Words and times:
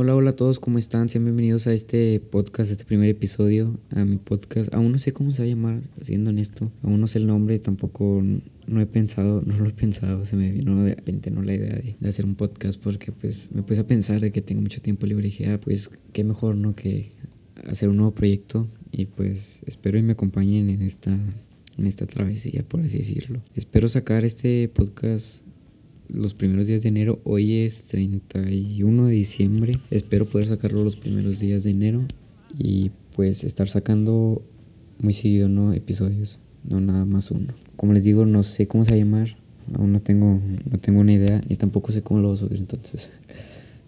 Hola, 0.00 0.14
hola 0.14 0.30
a 0.30 0.36
todos, 0.36 0.60
¿cómo 0.60 0.78
están? 0.78 1.08
Sean 1.08 1.24
bienvenidos 1.24 1.66
a 1.66 1.72
este 1.72 2.20
podcast, 2.20 2.70
a 2.70 2.72
este 2.74 2.84
primer 2.84 3.08
episodio, 3.08 3.80
a 3.90 4.04
mi 4.04 4.16
podcast. 4.16 4.72
Aún 4.72 4.92
no 4.92 4.98
sé 5.00 5.12
cómo 5.12 5.32
se 5.32 5.42
va 5.42 5.46
a 5.46 5.48
llamar, 5.48 5.80
siendo 6.02 6.30
honesto. 6.30 6.70
Aún 6.84 7.00
no 7.00 7.08
sé 7.08 7.18
el 7.18 7.26
nombre, 7.26 7.58
tampoco 7.58 8.22
no 8.68 8.80
he 8.80 8.86
pensado, 8.86 9.42
no 9.44 9.58
lo 9.58 9.66
he 9.66 9.72
pensado. 9.72 10.24
Se 10.24 10.36
me 10.36 10.52
vino 10.52 10.84
de 10.84 10.94
repente 10.94 11.32
no 11.32 11.42
la 11.42 11.52
idea 11.52 11.74
de, 11.74 11.96
hacer 12.08 12.26
un 12.26 12.36
podcast 12.36 12.80
porque 12.80 13.10
pues 13.10 13.48
me 13.50 13.64
puse 13.64 13.80
a 13.80 13.88
pensar 13.88 14.20
de 14.20 14.30
que 14.30 14.40
tengo 14.40 14.60
mucho 14.60 14.80
tiempo 14.80 15.04
libre 15.04 15.26
y 15.26 15.30
dije, 15.30 15.48
ah, 15.48 15.58
pues 15.58 15.90
qué 16.12 16.22
mejor, 16.22 16.56
¿no? 16.56 16.76
Que 16.76 17.10
hacer 17.66 17.88
un 17.88 17.96
nuevo 17.96 18.14
proyecto 18.14 18.68
y 18.92 19.06
pues 19.06 19.64
espero 19.66 19.98
y 19.98 20.04
me 20.04 20.12
acompañen 20.12 20.70
en 20.70 20.82
esta, 20.82 21.10
en 21.76 21.86
esta 21.88 22.06
travesía, 22.06 22.62
por 22.62 22.82
así 22.82 22.98
decirlo. 22.98 23.42
Espero 23.56 23.88
sacar 23.88 24.24
este 24.24 24.68
podcast 24.68 25.42
los 26.08 26.34
primeros 26.34 26.66
días 26.66 26.82
de 26.82 26.88
enero. 26.88 27.20
Hoy 27.24 27.58
es 27.58 27.86
31 27.86 29.06
de 29.06 29.12
diciembre. 29.12 29.78
Espero 29.90 30.26
poder 30.26 30.46
sacarlo 30.46 30.82
los 30.82 30.96
primeros 30.96 31.38
días 31.38 31.64
de 31.64 31.70
enero 31.70 32.04
y 32.58 32.90
pues 33.14 33.44
estar 33.44 33.68
sacando 33.68 34.42
muy 34.98 35.12
seguido, 35.12 35.48
¿no? 35.48 35.72
Episodios, 35.72 36.38
no 36.64 36.80
nada 36.80 37.04
más 37.04 37.30
uno. 37.30 37.52
Como 37.76 37.92
les 37.92 38.04
digo, 38.04 38.26
no 38.26 38.42
sé 38.42 38.66
cómo 38.66 38.84
se 38.84 38.92
va 38.92 38.96
a 38.96 38.98
llamar. 38.98 39.36
Aún 39.74 39.92
no 39.92 40.00
tengo, 40.00 40.40
no 40.70 40.78
tengo 40.78 41.00
una 41.00 41.12
idea 41.12 41.40
ni 41.48 41.56
tampoco 41.56 41.92
sé 41.92 42.02
cómo 42.02 42.20
lo 42.20 42.28
voy 42.28 42.36
a 42.36 42.40
subir. 42.40 42.58
Entonces, 42.58 43.20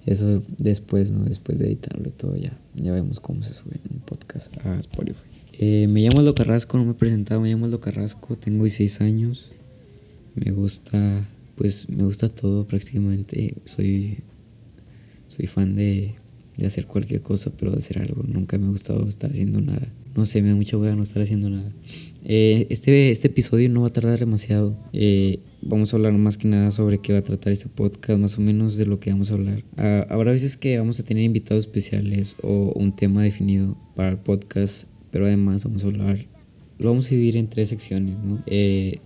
eso 0.05 0.43
después, 0.59 1.11
¿no? 1.11 1.25
Después 1.25 1.59
de 1.59 1.67
editarlo 1.67 2.07
y 2.07 2.13
todo, 2.13 2.37
ya, 2.37 2.59
ya 2.75 2.93
vemos 2.93 3.19
cómo 3.21 3.43
se 3.43 3.55
sube 3.55 3.81
un 3.91 4.01
podcast 4.01 4.55
a 4.67 4.79
Spotify. 4.79 5.21
Eh, 5.59 5.87
me 5.89 6.03
llamo 6.03 6.21
Aldo 6.21 6.35
Carrasco, 6.35 6.77
no 6.77 6.85
me 6.85 6.93
he 6.93 6.95
presentado, 6.95 7.41
me 7.41 7.51
llamo 7.51 7.65
Aldo 7.65 7.81
Carrasco, 7.81 8.37
tengo 8.37 8.65
16 8.65 9.01
años. 9.01 9.53
Me 10.35 10.53
gusta 10.53 11.25
pues 11.61 11.91
me 11.91 12.05
gusta 12.05 12.31
todo 12.31 12.67
prácticamente. 12.67 13.55
Soy, 13.67 14.21
soy 15.27 15.47
fan 15.47 15.77
de, 15.77 16.15
hacer 16.65 16.87
cualquier 16.87 17.21
cosa, 17.21 17.53
pero 17.55 17.71
de 17.73 17.77
hacer 17.77 17.99
algo. 17.99 18.23
Nunca 18.23 18.57
me 18.57 18.65
ha 18.65 18.71
gustado 18.71 19.07
estar 19.07 19.31
haciendo 19.31 19.61
nada. 19.61 19.87
No 20.17 20.25
sé, 20.25 20.41
me 20.41 20.49
da 20.49 20.55
mucha 20.55 20.79
hueá 20.79 20.97
no 20.97 21.03
estar 21.03 21.21
haciendo 21.21 21.51
nada. 21.51 21.71
Eh, 22.25 22.67
este, 22.71 23.11
este 23.11 23.29
episodio 23.29 23.69
no 23.69 23.83
va 23.83 23.89
a 23.89 23.93
tardar 23.93 24.19
demasiado. 24.19 24.75
Eh, 24.95 25.41
vamos 25.61 25.93
a 25.93 25.99
hablar 25.99 26.15
más 26.15 26.39
que 26.39 26.49
nada 26.49 26.71
sobre 26.71 26.97
qué 26.97 27.13
va 27.13 27.19
a 27.19 27.25
tratar 27.25 27.53
este 27.53 27.69
podcast, 27.69 28.19
más 28.19 28.39
o 28.39 28.41
menos 28.41 28.79
de 28.79 28.87
lo 28.87 28.99
que 28.99 29.11
vamos 29.11 29.31
a 29.31 29.35
hablar. 29.35 29.63
Ah, 29.77 30.07
habrá 30.09 30.33
veces 30.33 30.57
que 30.57 30.79
vamos 30.79 30.99
a 30.99 31.03
tener 31.03 31.25
invitados 31.25 31.65
especiales 31.65 32.37
o 32.43 32.73
un 32.75 32.97
tema 32.97 33.23
definido 33.23 33.77
para 33.95 34.09
el 34.09 34.19
podcast, 34.19 34.89
pero 35.11 35.27
además 35.27 35.65
vamos 35.65 35.85
a 35.85 35.89
hablar, 35.89 36.19
lo 36.79 36.89
vamos 36.89 37.09
a 37.09 37.11
dividir 37.11 37.37
en 37.37 37.51
tres 37.51 37.69
secciones, 37.69 38.17
¿no? 38.19 38.43
Eh, 38.47 38.99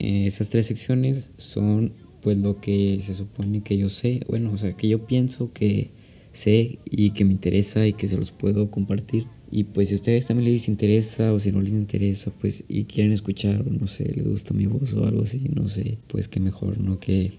esas 0.00 0.48
tres 0.48 0.64
secciones 0.64 1.30
son 1.36 1.92
pues 2.22 2.38
lo 2.38 2.60
que 2.60 3.00
se 3.02 3.14
supone 3.14 3.62
que 3.62 3.76
yo 3.76 3.88
sé, 3.88 4.20
bueno, 4.28 4.52
o 4.52 4.58
sea, 4.58 4.72
que 4.72 4.88
yo 4.88 5.06
pienso 5.06 5.52
que 5.52 5.90
sé 6.32 6.78
y 6.90 7.10
que 7.10 7.24
me 7.24 7.32
interesa 7.32 7.86
y 7.86 7.92
que 7.92 8.08
se 8.08 8.16
los 8.16 8.32
puedo 8.32 8.70
compartir. 8.70 9.26
Y 9.52 9.64
pues 9.64 9.88
si 9.88 9.94
a 9.94 9.96
ustedes 9.96 10.26
también 10.26 10.52
les 10.52 10.68
interesa 10.68 11.32
o 11.32 11.38
si 11.38 11.50
no 11.50 11.60
les 11.60 11.72
interesa, 11.72 12.32
pues 12.40 12.64
y 12.68 12.84
quieren 12.84 13.12
escuchar, 13.12 13.66
no 13.66 13.86
sé, 13.86 14.12
les 14.14 14.26
gusta 14.26 14.54
mi 14.54 14.66
voz 14.66 14.94
o 14.94 15.04
algo 15.04 15.22
así, 15.22 15.50
no 15.54 15.68
sé, 15.68 15.98
pues 16.06 16.28
que 16.28 16.38
mejor, 16.38 16.78
¿no? 16.78 17.00
Que, 17.00 17.32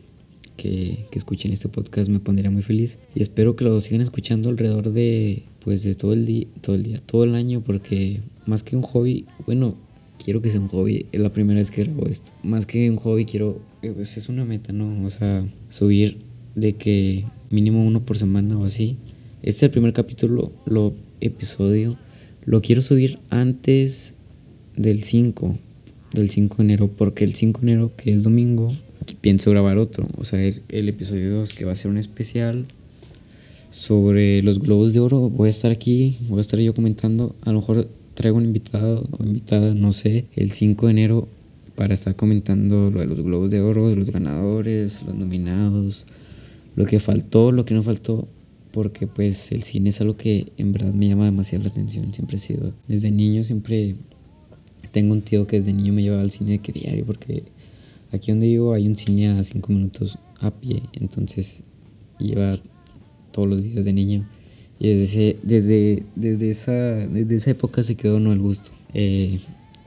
que, 0.58 1.06
que 1.10 1.20
escuchen 1.20 1.54
este 1.54 1.70
podcast 1.70 2.10
me 2.10 2.20
pondría 2.20 2.52
muy 2.52 2.64
feliz. 2.64 3.00
Y 3.16 3.22
espero 3.22 3.56
que 3.56 3.64
lo 3.64 3.80
sigan 3.80 4.02
escuchando 4.02 4.50
alrededor 4.50 4.92
de, 4.92 5.44
pues 5.64 5.84
de 5.84 5.96
todo 5.96 6.12
el 6.12 6.26
día, 6.26 6.48
todo 6.60 6.76
el 6.76 6.84
día, 6.84 6.98
todo 6.98 7.24
el 7.24 7.36
año, 7.36 7.64
porque 7.64 8.20
más 8.46 8.64
que 8.64 8.76
un 8.76 8.82
hobby, 8.82 9.26
bueno, 9.46 9.78
quiero 10.24 10.42
que 10.42 10.52
sea 10.52 10.60
un 10.60 10.68
hobby. 10.68 11.06
Es 11.12 11.22
la 11.22 11.32
primera 11.32 11.60
vez 11.60 11.72
que 11.72 11.84
grabo 11.84 12.08
esto. 12.08 12.32
Más 12.44 12.66
que 12.66 12.90
un 12.90 12.98
hobby, 12.98 13.26
quiero. 13.26 13.60
Pues 13.82 14.16
es 14.16 14.30
una 14.30 14.46
meta, 14.46 14.74
¿no? 14.74 15.06
O 15.06 15.10
sea, 15.10 15.44
subir 15.70 16.20
de 16.54 16.74
que 16.74 17.26
mínimo 17.50 17.84
uno 17.84 18.06
por 18.06 18.16
semana 18.16 18.56
o 18.60 18.66
así. 18.66 18.98
Este 19.42 19.50
es 19.58 19.64
el 19.64 19.72
primer 19.72 19.92
capítulo, 19.92 20.52
lo 20.66 20.94
episodio. 21.20 21.98
Lo 22.46 22.62
quiero 22.62 22.84
subir 22.84 23.18
antes 23.32 24.14
del 24.76 25.02
5, 25.02 25.58
del 26.14 26.30
5 26.30 26.58
de 26.58 26.64
enero, 26.64 26.92
porque 26.96 27.26
el 27.26 27.34
5 27.34 27.62
de 27.62 27.72
enero, 27.72 27.92
que 27.98 28.12
es 28.12 28.22
domingo, 28.22 28.72
pienso 29.20 29.50
grabar 29.50 29.80
otro. 29.80 30.08
O 30.16 30.26
sea, 30.26 30.40
el, 30.44 30.62
el 30.70 30.88
episodio 30.88 31.38
2, 31.38 31.54
que 31.54 31.66
va 31.66 31.72
a 31.72 31.76
ser 31.76 31.90
un 31.90 31.98
especial 31.98 32.68
sobre 33.72 34.44
los 34.44 34.60
globos 34.60 34.94
de 34.94 35.00
oro. 35.00 35.32
Voy 35.32 35.48
a 35.48 35.50
estar 35.50 35.72
aquí, 35.72 36.18
voy 36.30 36.38
a 36.38 36.42
estar 36.42 36.60
yo 36.60 36.76
comentando. 36.76 37.36
A 37.42 37.52
lo 37.52 37.62
mejor 37.62 37.90
traigo 38.14 38.38
un 38.38 38.46
invitado 38.46 39.10
o 39.10 39.24
invitada, 39.24 39.74
no 39.74 39.92
sé, 39.92 40.26
el 40.36 40.52
5 40.52 40.86
de 40.86 40.92
enero 40.92 41.28
para 41.76 41.94
estar 41.94 42.16
comentando 42.16 42.92
lo 42.92 43.00
de 43.00 43.08
los 43.08 43.22
globos 43.22 43.52
de 43.52 43.62
oro, 43.62 43.94
los 43.96 44.12
ganadores, 44.12 45.04
los 45.04 45.16
nominados, 45.16 46.06
lo 46.76 46.86
que 46.86 47.00
faltó, 47.00 47.52
lo 47.52 47.66
que 47.66 47.74
no 47.74 47.84
faltó, 47.84 48.28
porque 48.72 49.08
pues 49.08 49.52
el 49.52 49.64
cine 49.64 49.90
es 49.90 50.02
algo 50.02 50.18
que 50.18 50.52
en 50.58 50.72
verdad 50.72 50.94
me 50.94 51.08
llama 51.08 51.26
demasiado 51.26 51.64
la 51.64 51.70
atención, 51.70 52.14
siempre 52.14 52.38
he 52.38 52.40
sido, 52.40 52.74
desde 52.88 53.12
niño 53.12 53.44
siempre 53.44 53.96
tengo 54.92 55.14
un 55.14 55.22
tío 55.22 55.48
que 55.48 55.58
desde 55.58 55.74
niño 55.74 55.94
me 55.94 56.04
llevaba 56.04 56.22
al 56.22 56.32
cine 56.32 56.52
de 56.52 56.60
que 56.60 56.72
diario, 56.72 57.06
porque 57.06 57.44
aquí 58.12 58.32
donde 58.32 58.48
vivo 58.48 58.74
hay 58.74 58.88
un 58.88 58.96
cine 58.96 59.30
a 59.30 59.44
5 59.44 59.72
minutos 59.72 60.18
a 60.40 60.52
pie, 60.52 60.84
entonces 60.94 61.64
iba 62.20 62.58
todos 63.32 63.48
los 63.48 63.64
días 63.64 63.86
de 63.86 63.94
niño. 63.94 64.28
Y 64.80 64.96
desde, 64.96 65.38
desde, 65.44 66.04
desde, 66.16 66.50
esa, 66.50 66.72
desde 66.74 67.36
esa 67.36 67.52
época 67.52 67.84
se 67.84 67.96
quedó 67.96 68.20
no 68.20 68.34
el 68.34 68.40
gusto. 68.40 68.72
Eh, 68.94 69.40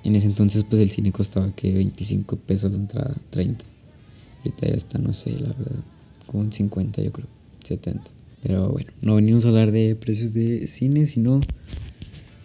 en 0.04 0.14
ese 0.14 0.26
entonces 0.26 0.64
pues 0.68 0.80
el 0.80 0.90
cine 0.90 1.12
costaba 1.12 1.50
que 1.56 1.72
25 1.72 2.36
pesos 2.36 2.70
la 2.72 2.78
entrada, 2.78 3.16
30. 3.30 3.64
Ahorita 4.38 4.68
ya 4.68 4.74
está, 4.74 4.98
no 4.98 5.12
sé, 5.12 5.32
la 5.32 5.48
verdad, 5.48 5.82
como 6.26 6.50
50 6.50 7.02
yo 7.02 7.12
creo, 7.12 7.26
70. 7.64 8.02
Pero 8.42 8.68
bueno, 8.68 8.92
no 9.00 9.14
venimos 9.14 9.46
a 9.46 9.48
hablar 9.48 9.72
de 9.72 9.96
precios 9.96 10.34
de 10.34 10.66
cine, 10.66 11.06
sino 11.06 11.40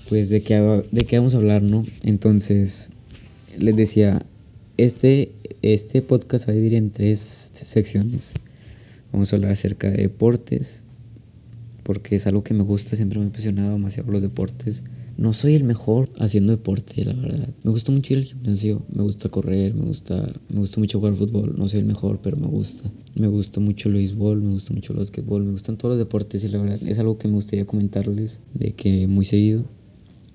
pues 0.07 0.29
de 0.29 0.41
qué, 0.41 0.83
de 0.91 1.05
qué 1.05 1.17
vamos 1.17 1.35
a 1.35 1.37
hablar, 1.37 1.61
¿no? 1.61 1.83
Entonces, 2.03 2.89
les 3.57 3.75
decía, 3.75 4.25
este, 4.77 5.33
este 5.61 6.01
podcast 6.01 6.47
va 6.47 6.53
a 6.53 6.55
dividir 6.55 6.75
en 6.75 6.91
tres 6.91 7.51
secciones. 7.53 8.31
Vamos 9.11 9.33
a 9.33 9.35
hablar 9.35 9.51
acerca 9.51 9.89
de 9.89 9.97
deportes, 9.97 10.81
porque 11.83 12.15
es 12.15 12.25
algo 12.27 12.43
que 12.43 12.53
me 12.53 12.63
gusta, 12.63 12.95
siempre 12.95 13.19
me 13.19 13.25
ha 13.25 13.29
apasionado 13.29 13.73
demasiado 13.73 14.09
los 14.11 14.21
deportes. 14.21 14.81
No 15.19 15.33
soy 15.33 15.55
el 15.55 15.65
mejor 15.65 16.09
haciendo 16.17 16.53
deporte, 16.53 17.03
la 17.03 17.13
verdad. 17.13 17.49
Me 17.63 17.71
gusta 17.71 17.91
mucho 17.91 18.13
ir 18.13 18.19
al 18.19 18.25
gimnasio, 18.25 18.85
me 18.89 19.03
gusta 19.03 19.27
correr, 19.27 19.75
me 19.75 19.83
gusta, 19.83 20.33
me 20.47 20.61
gusta 20.61 20.79
mucho 20.79 20.97
jugar 20.97 21.13
fútbol. 21.13 21.55
No 21.57 21.67
soy 21.67 21.81
el 21.81 21.85
mejor, 21.85 22.21
pero 22.23 22.37
me 22.37 22.47
gusta. 22.47 22.89
Me 23.15 23.27
gusta 23.27 23.59
mucho 23.59 23.89
el 23.89 23.95
béisbol, 23.95 24.41
me 24.41 24.53
gusta 24.53 24.73
mucho 24.73 24.93
el 24.93 24.99
básquetbol, 24.99 25.43
me 25.43 25.51
gustan 25.51 25.75
todos 25.75 25.95
los 25.95 25.99
deportes 25.99 26.45
y 26.45 26.47
la 26.47 26.59
verdad 26.59 26.79
es 26.87 26.99
algo 26.99 27.17
que 27.17 27.27
me 27.27 27.33
gustaría 27.33 27.65
comentarles 27.65 28.39
de 28.53 28.71
que 28.71 29.09
muy 29.09 29.25
seguido 29.25 29.65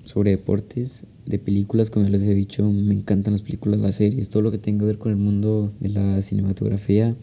sobre 0.05 0.33
deportes, 0.33 1.05
de 1.25 1.39
películas, 1.39 1.89
como 1.89 2.05
ya 2.05 2.11
les 2.11 2.21
he 2.21 2.35
dicho, 2.35 2.71
me 2.71 2.93
encantan 2.93 3.33
las 3.33 3.41
películas, 3.41 3.81
las 3.81 3.95
series, 3.95 4.29
todo 4.29 4.43
lo 4.43 4.51
que 4.51 4.59
tenga 4.59 4.81
que 4.81 4.85
ver 4.85 4.99
con 4.99 5.13
el 5.13 5.17
mundo 5.17 5.73
de 5.81 5.89
la 5.89 6.21
cinematografía 6.21 7.17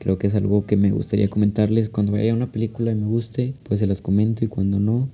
Creo 0.00 0.16
que 0.16 0.28
es 0.28 0.34
algo 0.34 0.64
que 0.64 0.78
me 0.78 0.92
gustaría 0.92 1.28
comentarles. 1.28 1.90
Cuando 1.90 2.12
vaya 2.12 2.32
una 2.32 2.50
película 2.50 2.90
y 2.90 2.94
me 2.94 3.06
guste, 3.06 3.52
pues 3.64 3.80
se 3.80 3.86
las 3.86 4.00
comento 4.00 4.46
y 4.46 4.48
cuando 4.48 4.80
no, 4.80 5.10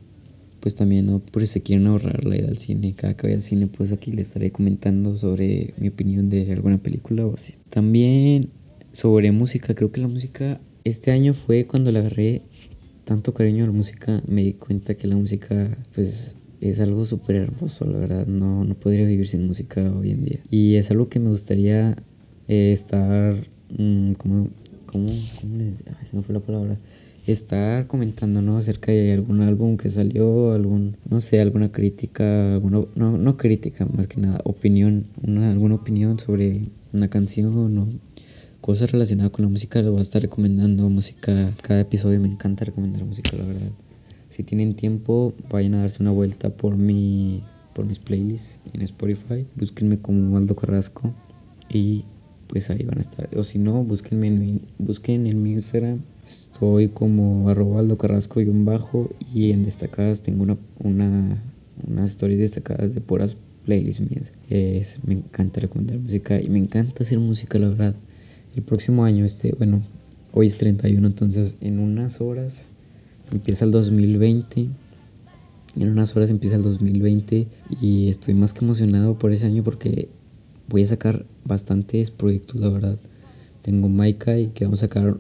pues 0.67 0.75
también 0.75 1.07
no, 1.07 1.21
por 1.21 1.43
si 1.43 1.47
se 1.47 1.63
quieren 1.63 1.87
ahorrar 1.87 2.25
la 2.25 2.37
ida 2.37 2.49
al 2.49 2.59
cine. 2.59 2.93
Cada 2.97 3.15
que 3.15 3.29
vaya 3.29 3.37
al 3.37 3.43
cine, 3.43 3.69
pues 3.69 3.93
aquí 3.93 4.11
les 4.11 4.27
estaré 4.27 4.51
comentando 4.51 5.17
sobre 5.17 5.75
mi 5.79 5.87
opinión 5.87 6.29
de 6.29 6.53
alguna 6.53 6.79
película 6.79 7.25
o 7.25 7.35
así. 7.35 7.55
También 7.71 8.51
sobre 8.91 9.31
música, 9.31 9.77
creo 9.77 9.93
que 9.93 10.01
la 10.01 10.09
música 10.09 10.61
este 10.83 11.13
año 11.13 11.35
fue 11.35 11.69
cuando 11.69 11.93
le 11.93 12.01
agarré 12.01 12.43
tanto 13.05 13.33
cariño 13.33 13.63
a 13.63 13.69
la 13.69 13.73
música, 13.73 14.21
me 14.27 14.43
di 14.43 14.55
cuenta 14.55 14.97
que 14.97 15.07
la 15.07 15.15
música 15.15 15.79
pues 15.95 16.35
es 16.61 16.81
algo 16.81 17.05
súper 17.05 17.37
hermoso, 17.37 17.85
la 17.85 18.01
verdad, 18.01 18.27
no, 18.27 18.65
no 18.65 18.75
podría 18.75 19.07
vivir 19.07 19.29
sin 19.29 19.47
música 19.47 19.93
hoy 19.93 20.11
en 20.11 20.25
día. 20.25 20.41
Y 20.51 20.75
es 20.75 20.91
algo 20.91 21.09
que 21.09 21.21
me 21.21 21.31
gustaría 21.31 21.95
eh, 22.49 22.73
estar 22.73 23.37
mm, 23.79 24.15
como 24.15 24.51
¿cómo, 24.87 25.07
les, 25.07 25.77
se 25.77 26.17
me 26.17 26.23
fue 26.23 26.35
la 26.35 26.41
palabra? 26.41 26.77
Estar 27.27 27.87
comentando, 27.89 28.41
¿no? 28.41 28.57
Acerca 28.57 28.93
de 28.93 29.13
algún 29.13 29.41
álbum 29.43 29.77
que 29.77 29.91
salió, 29.91 30.53
algún, 30.53 30.97
no 31.11 31.21
sé, 31.21 31.41
alguna 31.41 31.73
crítica, 31.73 32.55
alguna, 32.55 32.85
no, 32.95 33.19
no 33.19 33.37
crítica, 33.37 33.85
más 33.87 34.07
que 34.07 34.21
nada, 34.21 34.41
opinión, 34.45 35.09
una, 35.23 35.51
alguna 35.51 35.75
opinión 35.75 36.21
sobre 36.21 36.63
una 36.93 37.09
canción 37.09 37.79
o 37.79 37.89
cosas 38.61 38.93
relacionadas 38.93 39.31
con 39.31 39.45
la 39.45 39.49
música, 39.49 39.83
lo 39.83 39.93
voy 39.93 40.01
a 40.01 40.03
estar 40.03 40.23
recomendando 40.23 40.89
música, 40.89 41.55
cada 41.63 41.81
episodio 41.81 42.21
me 42.21 42.29
encanta 42.29 42.65
recomendar 42.65 43.05
música, 43.05 43.37
la 43.37 43.45
verdad. 43.45 43.71
Si 44.29 44.43
tienen 44.43 44.75
tiempo, 44.75 45.35
vayan 45.51 45.75
a 45.75 45.81
darse 45.81 46.03
una 46.03 46.11
vuelta 46.11 46.51
por 46.51 46.77
mi 46.77 47.43
por 47.77 47.85
mis 47.85 47.99
playlists 47.99 48.61
en 48.73 48.81
Spotify. 48.83 49.47
Búsquenme 49.55 50.01
como 50.01 50.37
Aldo 50.39 50.57
Carrasco 50.57 51.15
y 51.69 52.05
pues 52.49 52.71
ahí 52.71 52.85
van 52.85 52.99
a 52.99 53.01
estar. 53.01 53.29
O 53.37 53.43
si 53.43 53.59
no, 53.59 53.83
búsquenme 53.85 54.29
en, 54.29 54.61
busquen 54.79 55.27
en 55.27 55.43
mi 55.43 55.53
Instagram. 55.53 56.03
Estoy 56.25 56.89
como 56.89 57.49
arroba 57.49 57.83
carrasco 57.97 58.41
y 58.41 58.49
un 58.49 58.65
bajo. 58.65 59.09
Y 59.35 59.51
en 59.51 59.63
destacadas 59.63 60.23
tengo 60.23 60.43
una, 60.43 60.57
una, 60.79 61.43
unas 61.87 62.11
stories 62.11 62.39
destacadas 62.39 62.95
de 62.95 63.01
puras 63.01 63.37
playlists 63.65 64.01
mías. 64.01 64.33
Es, 64.49 65.01
me 65.05 65.15
encanta 65.15 65.61
recomendar 65.61 65.99
música 65.99 66.41
y 66.41 66.49
me 66.49 66.59
encanta 66.59 67.03
hacer 67.03 67.19
música, 67.19 67.59
la 67.59 67.69
verdad. 67.69 67.95
El 68.55 68.63
próximo 68.63 69.05
año, 69.05 69.25
este, 69.25 69.53
bueno, 69.59 69.83
hoy 70.33 70.47
es 70.47 70.57
31, 70.57 71.07
entonces 71.07 71.57
en 71.61 71.79
unas 71.79 72.21
horas 72.21 72.69
empieza 73.33 73.65
el 73.65 73.73
2020. 73.73 74.71
En 75.77 75.91
unas 75.91 76.17
horas 76.17 76.31
empieza 76.31 76.57
el 76.57 76.63
2020 76.63 77.49
y 77.83 78.09
estoy 78.09 78.33
más 78.33 78.55
que 78.55 78.65
emocionado 78.65 79.19
por 79.19 79.33
ese 79.33 79.45
año 79.45 79.63
porque 79.63 80.09
voy 80.69 80.83
a 80.83 80.87
sacar 80.87 81.27
bastantes 81.45 82.11
proyectos, 82.11 82.61
la 82.61 82.69
verdad. 82.69 82.99
Tengo 83.63 83.89
Maika 83.89 84.39
y 84.39 84.49
queremos 84.49 84.81
sacar 84.81 85.19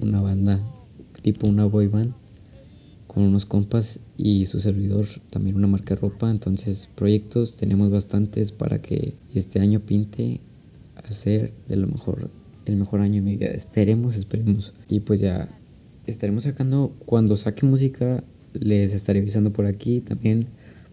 una 0.00 0.20
banda 0.20 0.60
tipo 1.22 1.48
una 1.48 1.64
boy 1.64 1.88
band 1.88 2.14
con 3.06 3.24
unos 3.24 3.46
compas 3.46 4.00
y 4.16 4.46
su 4.46 4.60
servidor 4.60 5.06
también 5.30 5.56
una 5.56 5.66
marca 5.66 5.94
de 5.94 6.00
ropa. 6.00 6.30
Entonces 6.30 6.88
proyectos 6.94 7.56
tenemos 7.56 7.90
bastantes 7.90 8.52
para 8.52 8.80
que 8.80 9.14
este 9.34 9.60
año 9.60 9.80
pinte 9.80 10.40
a 10.96 11.10
ser 11.10 11.52
de 11.68 11.76
lo 11.76 11.86
mejor, 11.86 12.30
el 12.66 12.76
mejor 12.76 13.00
año 13.00 13.16
de 13.16 13.22
mi 13.22 13.36
vida. 13.36 13.48
Esperemos, 13.48 14.16
esperemos. 14.16 14.74
Y 14.88 15.00
pues 15.00 15.20
ya 15.20 15.48
estaremos 16.06 16.44
sacando, 16.44 16.94
cuando 17.06 17.36
saque 17.36 17.66
música, 17.66 18.22
les 18.52 18.94
estaré 18.94 19.20
avisando 19.20 19.52
por 19.52 19.66
aquí 19.66 20.00
también. 20.00 20.46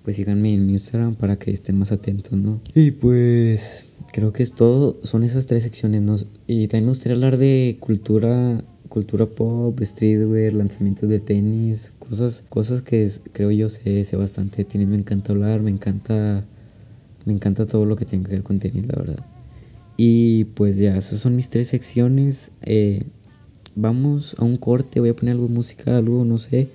Pues 0.06 0.16
síganme 0.16 0.54
en 0.54 0.70
Instagram 0.70 1.16
para 1.16 1.38
que 1.38 1.52
estén 1.52 1.78
más 1.78 1.92
atentos, 1.92 2.32
¿no? 2.34 2.62
Y 2.74 2.92
pues 2.92 3.88
creo 4.14 4.32
que 4.32 4.44
es 4.44 4.54
todo. 4.54 4.98
Son 5.04 5.24
esas 5.24 5.48
tres 5.48 5.64
secciones, 5.64 6.02
¿no? 6.04 6.16
Y 6.48 6.68
también 6.68 6.86
me 6.86 6.92
gustaría 6.92 7.16
hablar 7.16 7.38
de 7.38 7.76
cultura 7.82 8.64
cultura 8.96 9.26
pop, 9.26 9.78
streetwear, 9.82 10.54
lanzamientos 10.54 11.10
de 11.10 11.20
tenis, 11.20 11.92
cosas, 12.00 12.46
cosas 12.48 12.82
que 12.82 13.10
creo 13.34 13.52
yo 13.52 13.68
sé, 13.68 14.06
sé 14.06 14.16
bastante 14.16 14.64
tenis, 14.64 14.88
me 14.88 14.96
encanta 14.96 15.34
hablar, 15.34 15.62
me 15.62 15.70
encanta, 15.70 16.46
me 17.26 17.34
encanta 17.34 17.66
todo 17.66 17.84
lo 17.86 17.98
que 17.98 18.06
tenga 18.06 18.30
que 18.30 18.36
ver 18.36 18.44
con 18.44 18.58
tenis, 18.58 18.88
la 18.88 18.98
verdad. 18.98 19.26
Y 19.98 20.46
pues 20.46 20.78
ya, 20.78 20.96
esas 20.96 21.20
son 21.20 21.36
mis 21.36 21.50
tres 21.50 21.68
secciones. 21.68 22.52
Eh, 22.62 23.04
vamos 23.76 24.36
a 24.40 24.46
un 24.46 24.56
corte, 24.56 25.00
voy 25.02 25.10
a 25.10 25.16
poner 25.16 25.34
algo 25.34 25.48
de 25.48 25.54
música, 25.54 25.98
algo, 25.98 26.24
no 26.24 26.38
sé, 26.38 26.70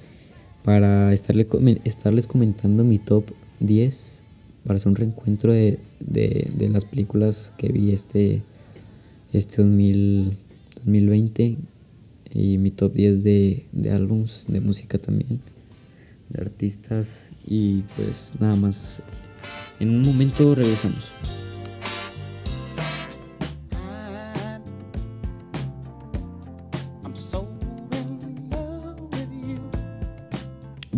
para 0.70 1.12
estarle, 1.12 1.49
estarles 1.82 2.28
comentando 2.28 2.84
mi 2.84 2.99
top 3.00 3.25
10, 3.58 4.22
para 4.64 4.76
hacer 4.76 4.88
un 4.90 4.94
reencuentro 4.94 5.52
de, 5.52 5.81
de, 5.99 6.49
de 6.55 6.69
las 6.69 6.84
películas 6.84 7.52
que 7.58 7.72
vi 7.72 7.90
este, 7.90 8.44
este 9.32 9.62
2020 9.62 11.56
y 12.32 12.58
mi 12.58 12.70
top 12.70 12.93
10 12.93 13.25
de, 13.25 13.64
de 13.72 13.90
álbums 13.90 14.46
de 14.49 14.61
música 14.61 14.96
también, 14.99 15.40
de 16.28 16.40
artistas 16.40 17.32
y 17.44 17.82
pues 17.96 18.34
nada 18.38 18.55
más. 18.55 19.02
En 19.81 19.90
un 19.90 20.02
momento 20.02 20.55
regresamos. 20.55 21.12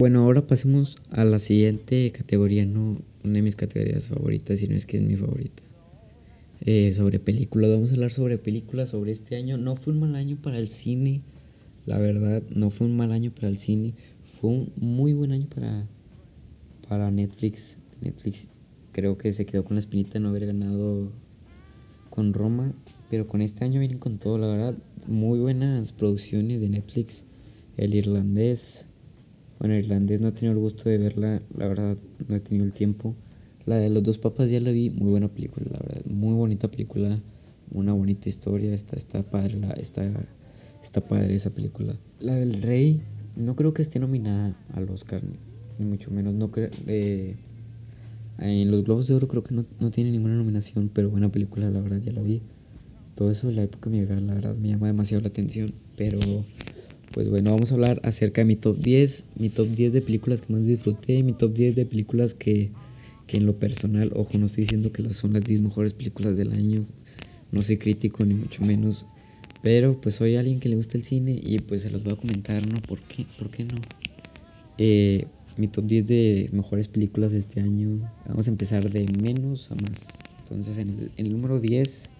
Bueno, 0.02 0.25
ahora 0.25 0.44
pasemos 0.44 0.96
a 1.12 1.25
la 1.25 1.38
siguiente 1.38 2.10
categoría, 2.10 2.66
no 2.66 3.00
una 3.22 3.34
de 3.34 3.43
mis 3.43 3.54
categorías 3.54 4.08
favoritas, 4.08 4.58
sino 4.58 4.75
es 4.75 4.84
que 4.84 4.96
es 4.96 5.04
mi 5.04 5.14
favorita. 5.14 5.62
Eh, 6.62 6.90
sobre 6.90 7.20
películas. 7.20 7.70
Vamos 7.70 7.90
a 7.90 7.94
hablar 7.94 8.10
sobre 8.10 8.37
películas 8.37 8.88
sobre 8.88 9.12
este 9.12 9.37
año. 9.37 9.58
No 9.58 9.76
fue 9.76 9.93
un 9.93 10.00
mal 10.00 10.16
año 10.16 10.38
para 10.43 10.58
el 10.58 10.66
cine, 10.66 11.22
la 11.87 11.99
verdad, 11.99 12.43
no 12.52 12.70
fue 12.70 12.88
un 12.88 12.96
mal 12.96 13.12
año 13.12 13.31
para 13.32 13.46
el 13.46 13.58
cine. 13.58 13.94
Fue 14.25 14.50
un 14.50 14.72
muy 14.75 15.12
buen 15.12 15.31
año 15.31 15.46
para, 15.54 15.87
para 16.88 17.12
Netflix. 17.12 17.78
Netflix 18.00 18.48
creo 18.90 19.16
que 19.16 19.31
se 19.31 19.46
quedó 19.46 19.62
con 19.62 19.76
la 19.76 19.81
espinita 19.81 20.14
de 20.14 20.20
no 20.20 20.31
haber 20.31 20.46
ganado 20.46 21.12
con 22.10 22.34
Roma, 22.34 22.75
pero 23.08 23.28
con 23.28 23.40
este 23.40 23.64
año 23.64 23.78
vienen 23.78 23.98
con 23.98 24.19
todo, 24.19 24.37
la 24.37 24.48
verdad. 24.48 24.75
Muy 25.06 25.38
buenas 25.38 25.93
producciones 25.93 26.60
de 26.60 26.70
Netflix. 26.70 27.25
El 27.76 27.94
irlandés. 27.94 28.88
Bueno, 29.62 29.76
irlandés 29.76 30.20
no 30.20 30.26
he 30.26 30.32
tenido 30.32 30.55
el 30.55 30.59
gusto 30.59 30.88
de 30.88 30.99
verla, 30.99 31.41
la 31.56 31.69
verdad, 31.69 31.97
no 32.26 32.35
he 32.35 32.41
tenido 32.41 32.64
el 32.64 32.75
tiempo. 32.75 33.14
La 33.64 33.76
de 33.76 33.91
los 33.91 34.03
dos 34.03 34.19
papas 34.19 34.50
ya 34.50 34.59
la 34.59 34.73
vi, 34.73 34.91
muy 34.91 35.12
buena 35.12 35.29
película, 35.29 35.67
la 35.70 35.79
verdad. 35.79 36.05
Muy 36.06 36.35
bonita 36.35 36.69
película, 36.69 37.23
una 37.70 37.93
bonita 37.93 38.29
historia, 38.29 38.75
está, 38.75 38.97
está 38.97 39.23
padre, 39.23 39.61
la, 39.61 39.70
está, 39.75 40.03
está 40.82 41.06
padre 41.06 41.37
esa 41.37 41.50
película. 41.50 41.97
La 42.19 42.35
del 42.35 42.61
rey, 42.61 43.03
no 43.37 43.55
creo 43.55 43.73
que 43.73 43.82
esté 43.82 44.00
nominada 44.00 44.59
al 44.73 44.91
Oscar, 44.91 45.23
ni 45.79 45.87
mucho 45.87 46.11
menos. 46.11 46.35
No 46.35 46.50
creo, 46.50 46.70
eh, 46.88 47.37
en 48.38 48.69
los 48.69 48.82
Globos 48.82 49.06
de 49.06 49.15
Oro 49.15 49.29
creo 49.29 49.44
que 49.44 49.55
no, 49.55 49.62
no, 49.79 49.93
tiene 49.93 50.11
ninguna 50.11 50.35
nominación, 50.35 50.91
pero 50.93 51.08
buena 51.08 51.31
película, 51.31 51.70
la 51.70 51.81
verdad, 51.82 52.00
ya 52.00 52.11
la 52.11 52.23
vi. 52.23 52.43
Todo 53.15 53.31
eso 53.31 53.47
de 53.47 53.55
la 53.55 53.62
época 53.62 53.91
me 53.91 54.05
la 54.05 54.35
verdad, 54.35 54.56
me 54.56 54.70
llama 54.70 54.88
demasiado 54.88 55.20
la 55.20 55.29
atención. 55.29 55.73
Pero, 55.97 56.19
pues 57.12 57.29
bueno, 57.29 57.53
vamos 57.53 57.70
a 57.73 57.75
hablar 57.75 58.00
acerca 58.05 58.41
de 58.41 58.47
mi 58.47 58.56
top 58.56 58.79
10, 58.79 59.25
mi 59.37 59.49
top 59.49 59.69
10 59.69 59.93
de 59.93 60.03
películas 60.03 60.43
que 60.43 60.53
más 60.53 60.64
disfruté, 60.64 61.23
mi 61.23 61.32
top 61.32 61.53
10 61.53 61.76
de 61.76 61.87
películas 61.87 62.35
que 62.35 62.70
que 63.26 63.38
en 63.38 63.47
lo 63.47 63.59
personal, 63.59 64.11
ojo, 64.14 64.38
no 64.38 64.47
estoy 64.47 64.64
diciendo 64.64 64.93
que 64.93 65.09
son 65.11 65.32
las 65.32 65.44
10 65.44 65.62
mejores 65.62 65.94
películas 65.94 66.37
del 66.37 66.53
año, 66.53 66.85
no 67.50 67.62
soy 67.62 67.79
crítico 67.79 68.25
ni 68.25 68.35
mucho 68.35 68.62
menos, 68.64 69.06
pero 69.62 70.00
pues 70.00 70.17
soy 70.17 70.37
alguien 70.37 70.61
que 70.61 70.69
le 70.69 70.76
gusta 70.76 70.99
el 70.99 71.05
cine 71.05 71.38
y 71.43 71.59
pues 71.59 71.82
se 71.82 71.91
los 71.91 72.03
voy 72.03 72.14
a 72.14 72.17
comentar, 72.17 72.67
¿no? 72.67 72.81
¿Por 72.82 73.00
qué? 73.03 73.26
¿Por 73.38 73.50
qué 73.50 73.65
no? 73.65 73.81
Eh, 74.79 75.26
mi 75.56 75.69
top 75.69 75.87
10 75.87 76.06
de 76.06 76.50
mejores 76.53 76.88
películas 76.88 77.32
de 77.32 77.38
este 77.38 77.61
año, 77.61 78.00
vamos 78.26 78.49
a 78.49 78.50
empezar 78.50 78.91
de 78.91 79.06
menos 79.20 79.70
a 79.70 79.76
más. 79.76 80.08
Entonces 80.41 80.79
en 80.79 81.11
el, 81.17 81.32
número 81.32 81.61
10 81.61 82.11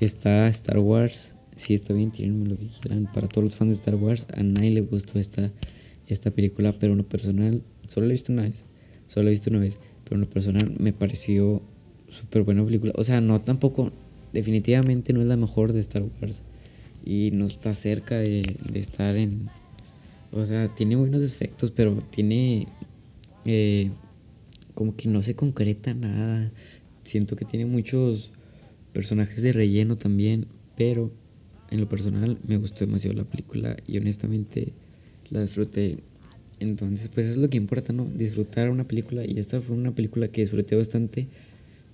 está 0.00 0.48
Star 0.48 0.78
Wars. 0.78 1.36
Si 1.56 1.74
está 1.74 1.92
bien, 1.92 2.10
tírenme 2.10 2.48
lo 2.48 2.56
que 2.56 2.66
quieran. 2.66 3.10
Para 3.12 3.28
todos 3.28 3.44
los 3.44 3.56
fans 3.56 3.70
de 3.70 3.76
Star 3.76 3.94
Wars, 3.96 4.26
a 4.34 4.42
nadie 4.42 4.70
le 4.70 4.80
gustó 4.80 5.18
esta, 5.18 5.52
esta 6.06 6.30
película, 6.30 6.72
pero 6.72 6.92
en 6.92 6.98
lo 6.98 7.08
personal, 7.08 7.62
solo 7.86 8.06
la 8.06 8.12
he 8.12 8.14
visto 8.14 8.32
una 8.32 8.42
vez. 8.42 8.66
Solo 9.06 9.24
la 9.24 9.30
he 9.30 9.32
visto 9.32 9.50
una 9.50 9.58
vez 9.58 9.78
pero 10.12 10.16
en 10.16 10.28
lo 10.28 10.30
personal 10.30 10.74
me 10.78 10.92
pareció 10.92 11.62
súper 12.10 12.42
buena 12.42 12.62
película. 12.62 12.92
O 12.96 13.02
sea, 13.02 13.22
no 13.22 13.40
tampoco, 13.40 13.92
definitivamente 14.34 15.14
no 15.14 15.22
es 15.22 15.26
la 15.26 15.38
mejor 15.38 15.72
de 15.72 15.80
Star 15.80 16.02
Wars 16.02 16.42
y 17.02 17.30
no 17.32 17.46
está 17.46 17.72
cerca 17.72 18.18
de, 18.18 18.42
estar 18.74 19.16
en... 19.16 19.48
O 20.30 20.44
sea, 20.44 20.68
tiene 20.68 20.96
buenos 20.96 21.22
efectos, 21.22 21.70
pero 21.70 21.94
tiene... 22.10 22.66
Eh, 23.46 23.90
como 24.74 24.96
que 24.96 25.08
no 25.08 25.22
se 25.22 25.34
concreta 25.34 25.94
nada. 25.94 26.52
Siento 27.04 27.34
que 27.34 27.46
tiene 27.46 27.64
muchos 27.64 28.32
personajes 28.92 29.42
de 29.42 29.54
relleno 29.54 29.96
también, 29.96 30.46
pero 30.76 31.10
en 31.72 31.80
lo 31.80 31.88
personal 31.88 32.38
me 32.46 32.56
gustó 32.58 32.86
demasiado 32.86 33.16
la 33.16 33.24
película 33.24 33.76
y 33.86 33.98
honestamente 33.98 34.72
la 35.30 35.40
disfruté 35.40 35.98
entonces, 36.62 37.08
pues 37.12 37.26
es 37.26 37.36
lo 37.38 37.50
que 37.50 37.56
importa, 37.56 37.92
¿no? 37.92 38.04
Disfrutar 38.04 38.70
una 38.70 38.86
película. 38.86 39.24
Y 39.26 39.36
esta 39.40 39.60
fue 39.60 39.74
una 39.74 39.92
película 39.92 40.28
que 40.28 40.42
disfruté 40.42 40.76
bastante. 40.76 41.26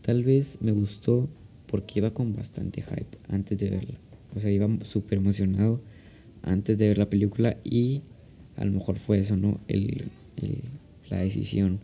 Tal 0.02 0.24
vez 0.24 0.58
me 0.60 0.72
gustó 0.72 1.26
porque 1.66 2.00
iba 2.00 2.12
con 2.12 2.36
bastante 2.36 2.82
hype 2.82 3.16
antes 3.28 3.56
de 3.56 3.70
verla. 3.70 3.98
O 4.36 4.40
sea, 4.40 4.50
iba 4.50 4.68
súper 4.82 5.18
emocionado 5.18 5.80
antes 6.42 6.76
de 6.76 6.88
ver 6.88 6.98
la 6.98 7.08
película 7.08 7.56
y 7.64 8.02
a 8.56 8.66
lo 8.66 8.72
mejor 8.72 8.98
fue 8.98 9.20
eso, 9.20 9.38
¿no? 9.38 9.58
El, 9.68 10.04
la 11.08 11.20
decisión 11.20 11.80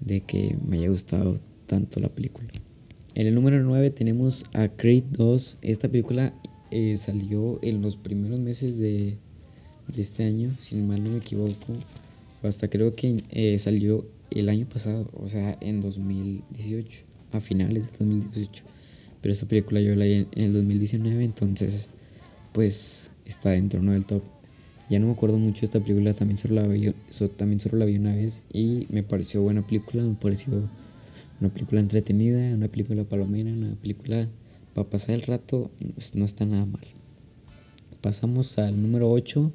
de 0.00 0.22
que 0.22 0.56
me 0.66 0.78
haya 0.78 0.88
gustado 0.88 1.38
tanto 1.66 2.00
la 2.00 2.08
película. 2.08 2.48
En 3.14 3.26
el 3.26 3.34
número 3.34 3.62
9 3.62 3.90
tenemos 3.90 4.46
a 4.54 4.68
Creed 4.68 5.04
2. 5.10 5.58
Esta 5.60 5.88
película 5.88 6.32
eh, 6.70 6.96
salió 6.96 7.58
en 7.62 7.82
los 7.82 7.96
primeros 7.96 8.38
meses 8.40 8.78
de, 8.78 9.16
de 9.88 10.02
este 10.02 10.24
año, 10.24 10.52
si 10.58 10.76
mal 10.76 11.02
no 11.02 11.10
me 11.10 11.18
equivoco. 11.18 11.74
Hasta 12.42 12.68
creo 12.68 12.94
que 12.94 13.22
eh, 13.30 13.58
salió 13.58 14.06
el 14.30 14.48
año 14.48 14.66
pasado, 14.68 15.08
o 15.14 15.26
sea, 15.26 15.56
en 15.60 15.80
2018, 15.80 17.04
a 17.32 17.40
finales 17.40 17.86
de 17.86 17.98
2018. 17.98 18.64
Pero 19.20 19.32
esta 19.32 19.46
película 19.46 19.80
yo 19.80 19.94
la 19.94 20.04
vi 20.04 20.26
en 20.30 20.42
el 20.42 20.52
2019, 20.52 21.24
entonces, 21.24 21.88
pues 22.52 23.10
está 23.24 23.50
dentro 23.50 23.82
¿no? 23.82 23.92
del 23.92 24.06
top. 24.06 24.22
Ya 24.88 25.00
no 25.00 25.06
me 25.06 25.12
acuerdo 25.12 25.38
mucho 25.38 25.60
de 25.60 25.66
esta 25.66 25.80
película, 25.80 26.12
también 26.12 26.38
solo, 26.38 26.56
la 26.56 26.68
vi, 26.68 26.94
también 27.36 27.58
solo 27.58 27.78
la 27.78 27.86
vi 27.86 27.96
una 27.96 28.14
vez 28.14 28.44
y 28.52 28.86
me 28.88 29.02
pareció 29.02 29.42
buena 29.42 29.66
película, 29.66 30.04
me 30.04 30.14
pareció 30.14 30.52
una 31.40 31.50
película 31.52 31.80
entretenida, 31.80 32.54
una 32.54 32.68
película 32.68 33.02
palomera, 33.02 33.50
una 33.50 33.74
película 33.74 34.28
para 34.76 34.90
pasar 34.90 35.14
el 35.14 35.22
rato, 35.22 35.70
pues, 35.94 36.14
no 36.14 36.26
está 36.26 36.44
nada 36.44 36.66
mal. 36.66 36.84
Pasamos 38.02 38.58
al 38.58 38.80
número 38.80 39.10
8 39.10 39.50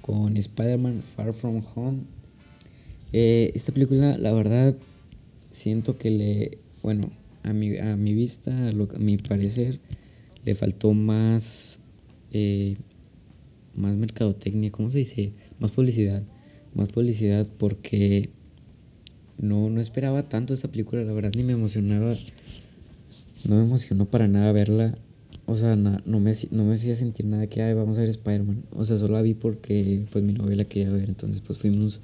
con 0.00 0.34
Spider-Man 0.34 1.02
Far 1.02 1.34
From 1.34 1.62
Home. 1.74 1.98
Eh, 3.12 3.52
esta 3.54 3.72
película, 3.72 4.16
la 4.16 4.32
verdad, 4.32 4.74
siento 5.50 5.98
que 5.98 6.10
le, 6.10 6.58
bueno, 6.82 7.02
a 7.42 7.52
mi, 7.52 7.76
a 7.76 7.96
mi 7.96 8.14
vista, 8.14 8.50
a, 8.50 8.70
a 8.70 8.98
mi 8.98 9.18
parecer, 9.18 9.78
le 10.42 10.54
faltó 10.54 10.94
más, 10.94 11.80
eh, 12.32 12.76
más 13.74 13.94
mercadotecnia, 13.96 14.72
¿cómo 14.72 14.88
se 14.88 15.00
dice? 15.00 15.34
Más 15.60 15.70
publicidad, 15.72 16.22
más 16.74 16.88
publicidad 16.88 17.46
porque 17.58 18.30
no, 19.36 19.68
no 19.68 19.82
esperaba 19.82 20.30
tanto 20.30 20.54
esta 20.54 20.68
película, 20.68 21.02
la 21.02 21.12
verdad, 21.12 21.32
ni 21.36 21.42
me 21.42 21.52
emocionaba, 21.52 22.14
no 23.48 23.56
me 23.56 23.62
emocionó 23.62 24.06
para 24.06 24.28
nada 24.28 24.52
verla. 24.52 24.98
o 25.46 25.54
sea, 25.54 25.76
no, 25.76 26.20
me, 26.20 26.32
no 26.50 26.64
me 26.64 26.74
hacía 26.74 26.96
sentir 26.96 27.26
nada 27.26 27.46
que, 27.46 27.62
ay, 27.62 27.74
vamos 27.74 27.98
a 27.98 28.00
ver 28.00 28.10
Spider-Man. 28.10 28.64
O 28.72 28.84
sea, 28.84 28.98
solo 28.98 29.14
la 29.14 29.22
vi 29.22 29.34
porque 29.34 30.04
pues 30.10 30.24
mi 30.24 30.32
novia 30.32 30.56
la 30.56 30.64
quería 30.64 30.90
ver, 30.90 31.08
entonces 31.08 31.40
pues 31.40 31.58
fuimos 31.58 32.00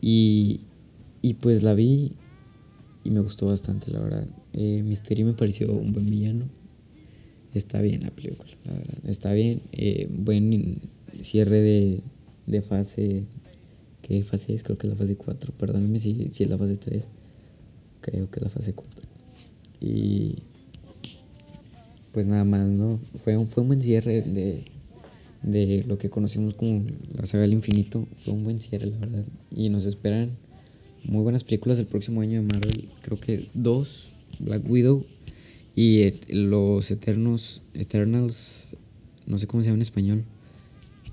y, 0.00 0.60
y 1.22 1.34
pues 1.34 1.62
la 1.62 1.74
vi 1.74 2.12
y 3.04 3.10
me 3.10 3.20
gustó 3.20 3.46
bastante, 3.46 3.90
la 3.90 4.00
verdad. 4.00 4.26
Eh, 4.52 4.82
Mysterio 4.82 5.26
me 5.26 5.32
pareció 5.32 5.72
un 5.72 5.92
buen 5.92 6.06
villano. 6.06 6.46
Está 7.54 7.80
bien 7.82 8.02
la 8.02 8.10
película, 8.10 8.52
la 8.64 8.74
verdad. 8.74 8.98
Está 9.06 9.32
bien. 9.32 9.62
Eh, 9.72 10.08
buen 10.10 10.80
cierre 11.20 11.60
de, 11.60 12.02
de 12.46 12.62
fase. 12.62 13.24
¿Qué 14.02 14.22
fase 14.22 14.54
es? 14.54 14.62
Creo 14.62 14.78
que 14.78 14.86
es 14.86 14.92
la 14.92 14.98
fase 14.98 15.16
4. 15.16 15.52
Perdónenme 15.58 15.98
si, 15.98 16.28
si 16.30 16.44
es 16.44 16.50
la 16.50 16.58
fase 16.58 16.76
3. 16.76 17.08
Creo 18.00 18.30
que 18.30 18.38
es 18.38 18.42
la 18.42 18.50
fase 18.50 18.74
4. 18.74 19.09
Y 19.80 20.36
pues 22.12 22.26
nada 22.26 22.44
más, 22.44 22.68
¿no? 22.68 23.00
Fue 23.16 23.36
un, 23.36 23.48
fue 23.48 23.62
un 23.62 23.68
buen 23.68 23.82
cierre 23.82 24.22
de, 24.22 24.64
de 25.42 25.84
lo 25.84 25.98
que 25.98 26.10
conocimos 26.10 26.54
como 26.54 26.84
la 27.16 27.26
saga 27.26 27.42
del 27.42 27.52
infinito. 27.52 28.06
Fue 28.16 28.34
un 28.34 28.44
buen 28.44 28.60
cierre, 28.60 28.86
la 28.86 28.98
verdad. 28.98 29.24
Y 29.50 29.68
nos 29.68 29.86
esperan 29.86 30.36
muy 31.04 31.22
buenas 31.22 31.44
películas 31.44 31.78
el 31.78 31.86
próximo 31.86 32.20
año 32.20 32.42
de 32.42 32.46
Marvel. 32.46 32.88
Creo 33.02 33.18
que 33.18 33.48
dos, 33.54 34.10
Black 34.38 34.68
Widow 34.68 35.04
y 35.74 36.10
los 36.28 36.90
Eternos, 36.90 37.62
Eternals, 37.74 38.76
no 39.26 39.38
sé 39.38 39.46
cómo 39.46 39.62
se 39.62 39.68
llama 39.68 39.76
en 39.76 39.82
español. 39.82 40.24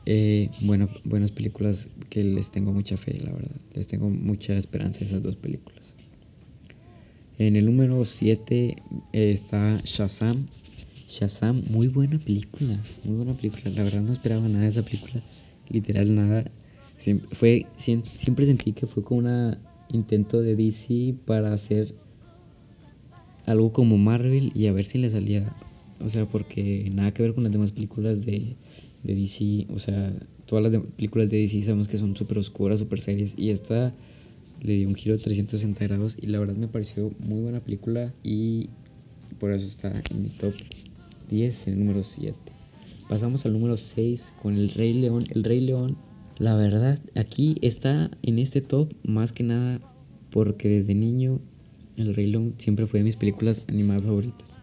Eh, 0.06 0.50
bueno, 0.62 0.90
buenas 1.04 1.32
películas 1.32 1.90
que 2.10 2.24
les 2.24 2.52
tengo 2.52 2.74
mucha 2.74 2.98
fe, 2.98 3.20
la 3.24 3.34
verdad. 3.34 3.56
Les 3.76 3.88
tengo 3.88 4.10
mucha 4.10 4.58
esperanza 4.58 5.04
esas 5.04 5.22
dos 5.22 5.36
películas. 5.36 5.96
En 7.40 7.56
el 7.56 7.66
número 7.66 8.04
7 8.04 8.76
eh, 9.14 9.32
está 9.32 9.78
Shazam. 9.84 10.46
Shazam, 11.08 11.62
muy 11.70 11.88
buena 11.88 12.18
película, 12.18 12.80
muy 13.04 13.16
buena 13.16 13.34
película. 13.34 13.70
La 13.76 13.84
verdad 13.84 14.02
no 14.02 14.12
esperaba 14.12 14.48
nada 14.48 14.64
de 14.64 14.70
esa 14.70 14.84
película, 14.84 15.22
literal 15.70 16.16
nada. 16.16 16.44
Siempre, 16.98 17.28
fue, 17.32 17.66
siempre 17.78 18.46
sentí 18.46 18.74
que 18.74 18.88
fue 18.88 19.04
como 19.04 19.20
un 19.20 19.58
intento 19.94 20.42
de 20.42 20.56
DC 20.56 21.16
para 21.26 21.54
hacer 21.54 21.94
algo 23.46 23.72
como 23.72 23.98
Marvel 23.98 24.52
y 24.56 24.66
a 24.66 24.74
ver 24.74 24.86
si 24.86 24.98
le 24.98 25.10
salía. 25.10 25.56
O 26.04 26.10
sea, 26.10 26.26
porque 26.26 26.90
nada 26.94 27.14
que 27.14 27.22
ver 27.22 27.36
con 27.36 27.44
las 27.44 27.54
demás 27.54 27.72
películas 27.72 28.26
de, 28.26 28.56
de 29.04 29.16
DC. 29.16 29.68
O 29.70 29.78
sea, 29.78 30.12
todas 30.48 30.72
las 30.72 30.84
películas 30.96 31.30
de 31.30 31.38
DC 31.38 31.62
sabemos 31.62 31.88
que 31.88 31.98
son 31.98 32.18
súper 32.18 32.40
oscuras, 32.40 32.80
súper 32.80 33.00
serias. 33.00 33.36
Y 33.38 33.52
esta 33.52 33.96
le 34.62 34.74
dio 34.74 34.88
un 34.88 34.96
giro 34.96 35.16
de 35.16 35.24
360 35.24 35.88
grados 35.88 36.18
y 36.22 36.28
la 36.28 36.40
verdad 36.40 36.56
me 36.56 36.68
pareció 36.68 37.12
muy 37.20 37.42
buena 37.42 37.60
película 37.62 38.14
y 38.24 38.70
por 39.40 39.52
eso 39.52 39.66
está 39.66 40.02
en 40.12 40.24
mi 40.24 40.30
top 40.30 40.54
10, 41.30 41.68
en 41.68 41.74
el 41.74 41.80
número 41.80 42.04
7. 42.04 42.36
Pasamos 43.10 43.46
al 43.46 43.54
número 43.54 43.78
6 43.78 44.34
con 44.42 44.54
El 44.54 44.70
Rey 44.72 44.94
León. 44.94 45.26
El 45.30 45.44
Rey 45.44 45.62
León, 45.62 45.98
la 46.40 46.56
verdad, 46.56 47.00
aquí 47.16 47.56
está 47.62 48.12
en 48.22 48.40
este 48.40 48.62
top 48.62 48.94
más 49.04 49.32
que 49.32 49.44
nada 49.44 49.80
porque 50.32 50.68
desde 50.68 50.94
niño 50.96 51.40
El 51.96 52.16
Rey 52.16 52.28
León 52.28 52.56
siempre 52.58 52.86
fue 52.86 53.00
de 53.00 53.06
mis 53.06 53.16
películas 53.16 53.66
animadas 53.68 54.04
favoritas. 54.04 54.58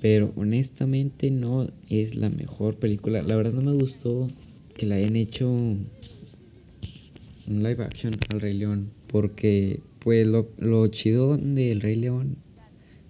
Pero 0.00 0.32
honestamente 0.36 1.30
no 1.30 1.66
es 1.90 2.14
la 2.14 2.30
mejor 2.30 2.76
película. 2.76 3.22
La 3.22 3.36
verdad 3.36 3.52
no 3.52 3.62
me 3.62 3.74
gustó 3.74 4.28
que 4.74 4.86
la 4.86 4.94
hayan 4.94 5.16
hecho 5.16 5.50
un 5.50 5.88
live 7.48 7.84
action 7.84 8.16
al 8.30 8.40
Rey 8.40 8.54
León. 8.54 8.90
Porque 9.10 9.80
pues 9.98 10.26
lo, 10.26 10.48
lo 10.58 10.86
chido 10.88 11.36
del 11.36 11.80
Rey 11.80 11.96
León 11.96 12.36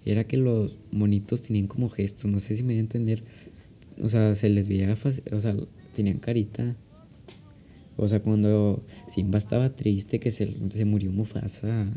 era 0.05 0.23
que 0.25 0.37
los 0.37 0.77
monitos 0.91 1.41
tenían 1.41 1.67
como 1.67 1.89
gestos, 1.89 2.29
no 2.29 2.39
sé 2.39 2.55
si 2.55 2.63
me 2.63 2.73
voy 2.73 2.77
a 2.77 2.81
entender. 2.81 3.23
O 4.01 4.07
sea, 4.07 4.33
se 4.33 4.49
les 4.49 4.67
veía 4.67 4.95
fácil, 4.95 5.23
o 5.31 5.39
sea, 5.39 5.55
tenían 5.95 6.17
carita. 6.17 6.75
O 7.97 8.07
sea, 8.07 8.21
cuando 8.21 8.83
Simba 9.07 9.37
estaba 9.37 9.75
triste 9.75 10.19
que 10.19 10.31
se, 10.31 10.51
se 10.71 10.85
murió 10.85 11.11
Mufasa, 11.11 11.87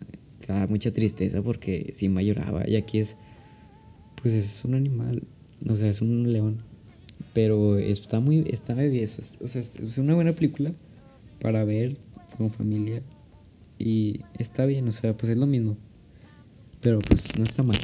daba 0.47 0.67
mucha 0.67 0.93
tristeza 0.93 1.43
porque 1.43 1.91
Simba 1.95 2.23
lloraba. 2.23 2.69
Y 2.69 2.77
aquí 2.77 2.99
es, 2.99 3.17
pues 4.21 4.35
es 4.35 4.65
un 4.65 4.75
animal, 4.75 5.23
o 5.67 5.77
sea, 5.77 5.89
es 5.89 6.03
un 6.03 6.31
león. 6.31 6.59
Pero 7.33 7.79
está 7.79 8.21
muy, 8.21 8.45
está 8.51 8.75
bien, 8.75 9.09
o 9.41 9.49
sea, 9.49 9.63
es 9.63 9.99
una 9.99 10.15
buena 10.15 10.33
película 10.33 10.73
para 11.41 11.65
ver 11.65 11.97
con 12.37 12.51
familia. 12.51 13.03
Y 13.85 14.23
está 14.39 14.65
bien, 14.65 14.89
o 14.89 14.93
sea, 14.93 15.15
pues 15.15 15.31
es 15.31 15.37
lo 15.37 15.45
mismo. 15.45 15.77
Pero 16.81 17.01
pues 17.01 17.37
no 17.37 17.45
está 17.45 17.63
mal. 17.63 17.77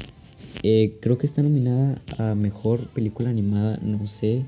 Eh, 0.62 0.96
creo 1.02 1.18
que 1.18 1.26
está 1.26 1.42
nominada 1.42 2.00
a 2.16 2.34
mejor 2.34 2.88
película 2.88 3.28
animada. 3.28 3.78
No 3.82 4.06
sé. 4.06 4.46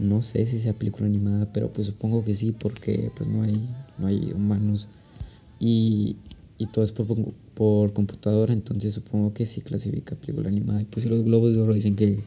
No 0.00 0.20
sé 0.20 0.46
si 0.46 0.58
sea 0.58 0.72
película 0.72 1.06
animada, 1.06 1.52
pero 1.52 1.72
pues 1.72 1.86
supongo 1.86 2.24
que 2.24 2.34
sí, 2.34 2.50
porque 2.50 3.12
pues 3.14 3.28
no 3.28 3.42
hay, 3.42 3.68
no 3.98 4.08
hay 4.08 4.32
humanos. 4.32 4.88
Y, 5.60 6.16
y 6.58 6.66
todo 6.66 6.84
es 6.84 6.90
por, 6.90 7.06
por 7.54 7.92
computadora, 7.92 8.52
entonces 8.52 8.94
supongo 8.94 9.32
que 9.32 9.46
sí 9.46 9.60
clasifica 9.60 10.16
película 10.16 10.48
animada. 10.48 10.82
Y 10.82 10.86
pues 10.86 11.04
si 11.04 11.08
los 11.08 11.22
globos 11.22 11.54
de 11.54 11.60
oro 11.60 11.72
dicen 11.72 11.94
que 11.94 12.18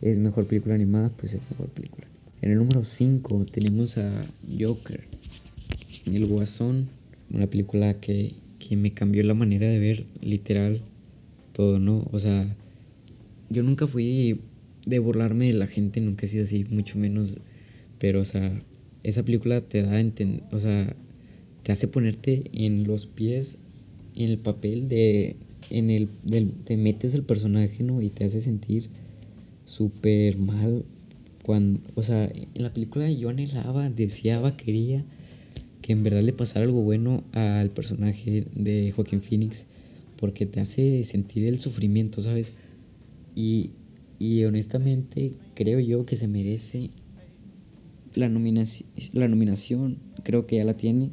es 0.00 0.18
mejor 0.18 0.46
película 0.46 0.76
animada, 0.76 1.10
pues 1.10 1.34
es 1.34 1.40
mejor 1.50 1.66
película. 1.70 2.06
En 2.40 2.52
el 2.52 2.58
número 2.58 2.84
5 2.84 3.46
tenemos 3.50 3.98
a 3.98 4.12
Joker, 4.60 5.04
El 6.06 6.26
Guasón, 6.26 6.97
una 7.30 7.48
película 7.48 8.00
que 8.00 8.34
que 8.58 8.76
me 8.76 8.90
cambió 8.90 9.22
la 9.22 9.34
manera 9.34 9.68
de 9.68 9.78
ver 9.78 10.04
literal 10.20 10.82
todo, 11.52 11.78
¿no? 11.78 12.06
O 12.12 12.18
sea, 12.18 12.56
yo 13.50 13.62
nunca 13.62 13.86
fui 13.86 14.40
de 14.84 14.98
burlarme 14.98 15.46
de 15.46 15.54
la 15.54 15.66
gente, 15.66 16.00
nunca 16.00 16.26
he 16.26 16.28
sido 16.28 16.44
así, 16.44 16.64
mucho 16.70 16.98
menos, 16.98 17.38
pero 17.98 18.20
o 18.20 18.24
sea, 18.24 18.58
esa 19.02 19.24
película 19.24 19.60
te 19.60 19.82
da 19.82 19.92
a 19.92 20.00
entender, 20.00 20.42
o 20.52 20.58
sea, 20.58 20.94
te 21.62 21.72
hace 21.72 21.88
ponerte 21.88 22.44
en 22.52 22.84
los 22.84 23.06
pies, 23.06 23.58
en 24.14 24.30
el 24.30 24.38
papel 24.38 24.88
de, 24.88 25.36
en 25.70 25.90
el, 25.90 26.08
del, 26.24 26.52
te 26.64 26.76
metes 26.76 27.14
el 27.14 27.22
personaje, 27.22 27.82
¿no? 27.82 28.02
Y 28.02 28.10
te 28.10 28.24
hace 28.24 28.40
sentir 28.40 28.88
súper 29.64 30.36
mal 30.38 30.84
cuando, 31.42 31.80
o 31.94 32.02
sea, 32.02 32.24
en 32.26 32.62
la 32.62 32.72
película 32.72 33.10
yo 33.10 33.28
anhelaba, 33.28 33.88
deseaba, 33.90 34.56
quería 34.56 35.04
que 35.82 35.92
en 35.92 36.02
verdad 36.02 36.22
le 36.22 36.32
pasara 36.32 36.64
algo 36.64 36.82
bueno 36.82 37.24
al 37.32 37.70
personaje 37.70 38.46
de 38.54 38.92
Joaquín 38.92 39.20
Phoenix 39.20 39.66
porque 40.18 40.46
te 40.46 40.60
hace 40.60 41.04
sentir 41.04 41.46
el 41.46 41.58
sufrimiento, 41.58 42.22
¿sabes? 42.22 42.52
Y, 43.34 43.70
y 44.18 44.44
honestamente 44.44 45.32
creo 45.54 45.80
yo 45.80 46.04
que 46.04 46.16
se 46.16 46.28
merece 46.28 46.90
la 48.14 48.28
nominación, 48.28 48.88
la 49.12 49.28
nominación, 49.28 49.98
creo 50.24 50.46
que 50.46 50.56
ya 50.56 50.64
la 50.64 50.76
tiene. 50.76 51.10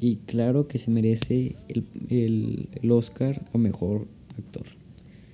Y 0.00 0.16
claro 0.16 0.66
que 0.66 0.78
se 0.78 0.90
merece 0.90 1.54
el, 1.68 1.84
el, 2.08 2.68
el 2.82 2.90
Oscar 2.90 3.48
a 3.54 3.58
Mejor 3.58 4.08
Actor. 4.36 4.66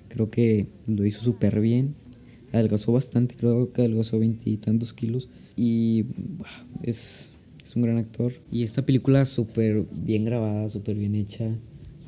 Creo 0.08 0.30
que 0.30 0.66
lo 0.87 1.06
hizo 1.06 1.23
súper 1.23 1.61
bien. 1.61 1.94
Adelgazó 2.52 2.92
bastante, 2.92 3.35
creo 3.35 3.73
que 3.73 3.80
adelgazó 3.80 4.18
veintitantos 4.18 4.92
kilos. 4.92 5.30
Y 5.56 6.04
es 6.82 7.32
es 7.69 7.77
un 7.77 7.83
gran 7.83 7.99
actor. 7.99 8.33
Y 8.51 8.63
esta 8.63 8.83
película 8.83 9.25
súper 9.27 9.87
bien 9.93 10.25
grabada, 10.25 10.69
súper 10.69 10.97
bien 10.97 11.15
hecha. 11.15 11.55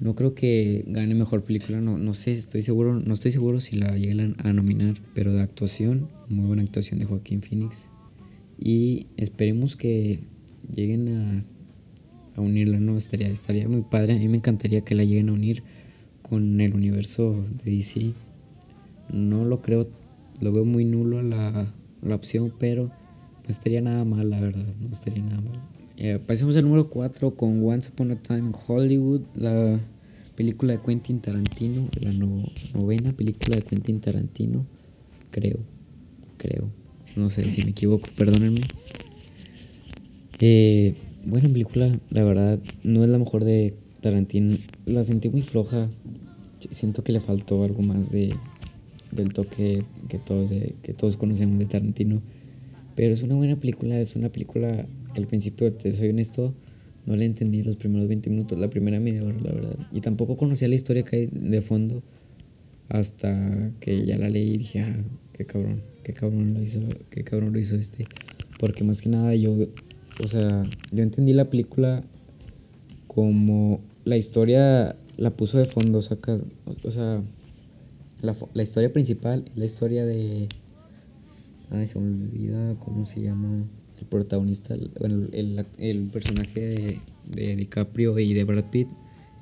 No 0.01 0.15
creo 0.15 0.35
que 0.35 0.85
gane 0.87 1.15
mejor 1.15 1.45
película, 1.45 1.83
no, 1.83 1.99
no 1.99 2.15
sé, 2.15 2.33
estoy 2.33 2.63
seguro, 2.63 2.99
no 2.99 3.13
estoy 3.13 3.33
seguro 3.33 3.61
si 3.61 3.77
la 3.77 3.95
llegan 3.99 4.35
a 4.39 4.55
nominar, 4.55 4.95
pero 5.15 5.35
de 5.35 5.43
actuación, 5.43 6.09
muy 6.31 6.47
buena 6.47 6.63
actuación 6.63 6.99
de 6.99 7.05
Joaquín 7.05 7.43
Phoenix. 7.43 7.91
Y 8.59 9.09
esperemos 9.19 9.77
que 9.77 10.21
lleguen 10.75 11.09
a, 11.09 11.45
a 12.37 12.41
unirla, 12.41 12.81
¿no? 12.81 12.97
Estaría, 12.97 13.29
estaría 13.29 13.69
muy 13.69 13.83
padre. 13.83 14.15
A 14.15 14.19
mí 14.19 14.29
me 14.29 14.39
encantaría 14.39 14.81
que 14.81 14.95
la 14.95 15.05
lleguen 15.05 15.29
a 15.29 15.33
unir 15.35 15.63
con 16.23 16.59
el 16.63 16.73
universo 16.73 17.45
de 17.63 17.71
DC. 17.71 18.15
No 19.13 19.45
lo 19.45 19.61
creo, 19.61 19.91
lo 20.41 20.53
veo 20.53 20.65
muy 20.65 20.87
nulo 20.87 21.23
la, 21.23 21.75
la 22.01 22.15
opción, 22.15 22.51
pero 22.59 22.91
no 23.51 23.53
estaría 23.53 23.81
nada 23.81 24.05
mal, 24.05 24.31
la 24.31 24.39
verdad. 24.39 24.65
No 24.79 24.91
estaría 24.93 25.25
nada 25.25 25.41
mal. 25.41 25.61
Eh, 25.97 26.21
pasemos 26.25 26.57
al 26.57 26.63
número 26.63 26.89
4 26.89 27.35
con 27.35 27.67
Once 27.67 27.91
Upon 27.91 28.13
a 28.13 28.17
Time 28.23 28.39
in 28.39 28.55
Hollywood, 28.55 29.23
la 29.35 29.81
película 30.37 30.75
de 30.75 30.81
Quentin 30.81 31.21
Tarantino, 31.21 31.89
la 32.01 32.13
novena 32.13 33.13
película 33.13 33.57
de 33.57 33.63
Quentin 33.63 34.01
Tarantino, 34.01 34.65
creo, 35.33 35.59
creo, 36.39 36.71
no 37.17 37.29
sé 37.29 37.51
si 37.51 37.65
me 37.65 37.71
equivoco, 37.71 38.09
perdónenme. 38.17 38.61
Eh, 40.39 40.95
buena 41.27 41.49
película, 41.49 41.93
la 42.11 42.23
verdad, 42.23 42.61
no 42.85 43.03
es 43.03 43.11
la 43.11 43.19
mejor 43.19 43.43
de 43.43 43.75
Tarantino, 44.01 44.57
la 44.87 45.03
sentí 45.03 45.29
muy 45.29 45.43
floja, 45.43 45.91
siento 46.71 47.03
que 47.03 47.13
le 47.13 47.21
faltó 47.21 47.65
algo 47.65 47.83
más 47.83 48.11
de 48.11 48.33
del 49.11 49.33
toque 49.33 49.85
que 50.09 50.19
todos, 50.19 50.51
que 50.51 50.95
todos 50.95 51.17
conocemos 51.17 51.59
de 51.59 51.67
Tarantino. 51.67 52.23
Pero 52.97 53.13
es 53.13 53.23
una 53.23 53.35
buena 53.35 53.59
película, 53.59 53.99
es 54.01 54.17
una 54.17 54.31
película 54.31 54.87
que 55.15 55.21
al 55.21 55.27
principio, 55.27 55.73
te 55.73 55.93
soy 55.93 56.09
honesto, 56.09 56.55
no 57.07 57.17
la 57.17 57.25
entendí 57.25 57.63
los 57.63 57.77
primeros 57.77 58.09
20 58.09 58.31
minutos, 58.31 58.59
la 58.59 58.71
primera 58.71 59.01
media 59.01 59.25
hora, 59.25 59.37
la 59.43 59.53
verdad. 59.53 59.77
Y 59.93 60.01
tampoco 60.01 60.37
conocía 60.37 60.69
la 60.69 60.75
historia 60.75 61.03
que 61.03 61.17
hay 61.17 61.29
de 61.33 61.61
fondo. 61.61 62.03
hasta 62.89 63.71
que 63.79 64.05
ya 64.05 64.19
la 64.19 64.29
leí 64.29 64.55
y 64.55 64.59
dije, 64.59 64.81
ah, 64.81 64.97
qué 65.33 65.47
cabrón, 65.47 65.83
qué 66.03 66.13
cabrón 66.13 66.55
lo 66.55 66.63
hizo, 66.63 66.81
qué 67.11 67.23
cabrón 67.23 67.53
lo 67.53 67.61
hizo 67.61 67.77
este. 67.77 68.07
Porque 68.59 68.83
más 68.83 69.01
que 69.01 69.09
nada 69.09 69.35
yo, 69.35 69.57
o 70.23 70.27
sea, 70.27 70.65
yo 70.91 71.03
entendí 71.03 71.33
la 71.33 71.49
película 71.49 72.03
como 73.07 73.81
la 74.05 74.17
historia 74.17 74.97
la 75.17 75.31
puso 75.31 75.59
de 75.59 75.67
fondo, 75.67 76.03
saca, 76.03 76.39
o 76.83 76.91
sea, 76.91 77.23
la, 78.23 78.35
la 78.55 78.63
historia 78.63 78.93
principal 78.93 79.45
es 79.47 79.57
la 79.57 79.65
historia 79.65 80.05
de... 80.05 80.49
Ay, 81.71 81.87
se 81.87 82.01
me 82.01 82.25
olvida 82.25 82.75
cómo 82.81 83.07
se 83.07 83.23
llama 83.23 83.65
el 84.01 84.07
protagonista, 84.07 84.75
bueno, 84.99 85.29
el, 85.33 85.65
el 85.79 86.11
personaje 86.11 86.61
de, 86.61 86.99
de, 87.31 87.57
DiCaprio 87.57 88.19
y 88.19 88.35
de 88.35 88.45
Brad 88.45 88.71
Pitt. 88.71 88.89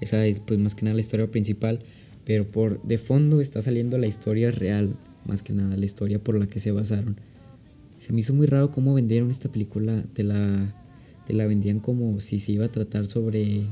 Esa 0.00 0.24
es 0.26 0.40
pues 0.40 0.58
más 0.58 0.74
que 0.74 0.84
nada 0.84 0.94
la 0.94 1.00
historia 1.00 1.30
principal, 1.30 1.80
pero 2.24 2.46
por 2.46 2.82
de 2.82 2.98
fondo 2.98 3.40
está 3.40 3.62
saliendo 3.62 3.96
la 3.98 4.06
historia 4.06 4.50
real, 4.50 4.94
más 5.26 5.42
que 5.42 5.54
nada 5.54 5.76
la 5.76 5.84
historia 5.84 6.22
por 6.22 6.38
la 6.38 6.46
que 6.46 6.60
se 6.60 6.70
basaron. 6.70 7.16
Se 7.98 8.12
me 8.12 8.20
hizo 8.20 8.34
muy 8.34 8.46
raro 8.46 8.70
cómo 8.70 8.94
vendieron 8.94 9.30
esta 9.30 9.50
película, 9.50 10.04
te 10.12 10.22
la, 10.22 10.74
te 11.26 11.32
la 11.32 11.46
vendían 11.46 11.80
como 11.80 12.20
si 12.20 12.38
se 12.38 12.52
iba 12.52 12.66
a 12.66 12.72
tratar 12.72 13.06
sobre 13.06 13.62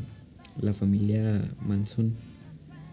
la 0.61 0.73
familia 0.73 1.55
Manson. 1.61 2.15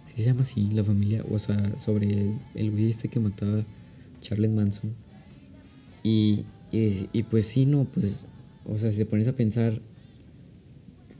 Si 0.07 0.17
se 0.17 0.23
llama 0.25 0.41
así, 0.41 0.67
la 0.67 0.83
familia, 0.83 1.23
o 1.31 1.39
sea, 1.39 1.77
sobre 1.77 2.33
el 2.53 2.71
güey 2.71 2.89
este 2.89 3.07
que 3.07 3.19
mataba 3.19 3.65
Charles 4.21 4.51
Manson. 4.51 4.93
Y, 6.03 6.45
y, 6.71 7.23
pues 7.23 7.45
sí, 7.45 7.65
no, 7.65 7.85
pues, 7.85 8.25
o 8.65 8.77
sea, 8.77 8.91
si 8.91 8.97
te 8.97 9.05
pones 9.05 9.27
a 9.27 9.35
pensar, 9.35 9.81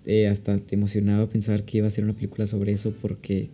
eh, 0.05 0.27
hasta 0.27 0.57
te 0.57 0.75
emocionaba 0.75 1.29
pensar 1.29 1.63
que 1.63 1.77
iba 1.77 1.87
a 1.87 1.89
ser 1.89 2.03
una 2.03 2.13
película 2.13 2.45
sobre 2.45 2.73
eso 2.73 2.93
porque 3.01 3.49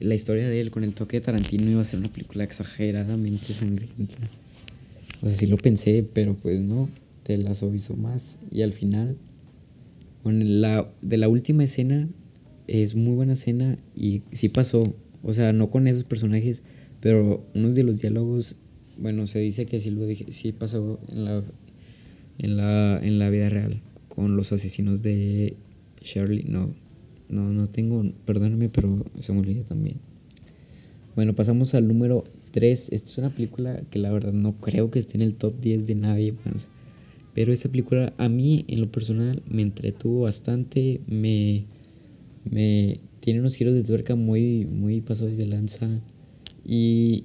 la 0.00 0.14
historia 0.14 0.48
de 0.48 0.60
él 0.60 0.70
con 0.70 0.82
el 0.82 0.94
toque 0.94 1.18
de 1.18 1.26
Tarantino 1.26 1.70
iba 1.70 1.80
a 1.80 1.84
ser 1.84 2.00
una 2.00 2.12
película 2.12 2.42
exageradamente 2.42 3.52
sangrienta. 3.52 4.16
O 5.22 5.28
sea, 5.28 5.36
sí 5.36 5.46
lo 5.46 5.58
pensé, 5.58 6.04
pero 6.12 6.34
pues 6.34 6.58
no, 6.60 6.88
te 7.22 7.36
la 7.36 7.54
suavizó 7.54 7.96
más. 7.96 8.38
Y 8.50 8.62
al 8.62 8.72
final, 8.72 9.16
con 10.22 10.60
la 10.60 10.90
de 11.02 11.18
la 11.18 11.28
última 11.28 11.64
escena, 11.64 12.08
es 12.66 12.94
muy 12.94 13.14
buena 13.14 13.34
escena 13.34 13.76
y 13.94 14.22
sí 14.32 14.48
pasó. 14.48 14.96
O 15.22 15.32
sea, 15.34 15.52
no 15.52 15.68
con 15.68 15.86
esos 15.86 16.04
personajes, 16.04 16.62
pero 17.00 17.46
unos 17.54 17.74
de 17.74 17.82
los 17.82 18.00
diálogos 18.00 18.56
bueno, 19.00 19.26
se 19.26 19.38
dice 19.38 19.66
que 19.66 19.80
sí 19.80 19.90
lo 19.90 20.06
dije, 20.06 20.26
sí 20.30 20.52
pasó 20.52 21.00
en 21.08 21.24
la, 21.24 21.42
en 22.38 22.56
la, 22.56 23.00
en 23.02 23.18
la 23.18 23.30
vida 23.30 23.48
real 23.48 23.80
con 24.08 24.36
los 24.36 24.52
asesinos 24.52 25.02
de 25.02 25.56
Shirley. 26.02 26.44
No, 26.46 26.68
no, 27.28 27.50
no 27.52 27.66
tengo, 27.66 28.04
perdóname, 28.26 28.68
pero 28.68 29.06
se 29.20 29.32
me 29.32 29.40
olvidó 29.40 29.62
también. 29.62 29.96
Bueno, 31.16 31.34
pasamos 31.34 31.74
al 31.74 31.88
número 31.88 32.24
3. 32.50 32.92
Esta 32.92 33.10
es 33.10 33.18
una 33.18 33.30
película 33.30 33.82
que 33.90 33.98
la 33.98 34.10
verdad 34.10 34.32
no 34.32 34.60
creo 34.60 34.90
que 34.90 34.98
esté 34.98 35.16
en 35.16 35.22
el 35.22 35.36
top 35.36 35.60
10 35.60 35.86
de 35.86 35.94
nadie 35.94 36.34
más. 36.44 36.68
Pero 37.34 37.52
esta 37.52 37.68
película 37.68 38.12
a 38.18 38.28
mí 38.28 38.64
en 38.68 38.80
lo 38.80 38.90
personal 38.90 39.42
me 39.48 39.62
entretuvo 39.62 40.22
bastante, 40.22 41.00
me, 41.06 41.64
me 42.44 42.98
tiene 43.20 43.40
unos 43.40 43.54
giros 43.54 43.74
de 43.74 43.84
tuerca 43.84 44.16
muy, 44.16 44.66
muy 44.66 45.00
pasados 45.00 45.36
de 45.36 45.46
lanza. 45.46 45.88
Y 46.64 47.24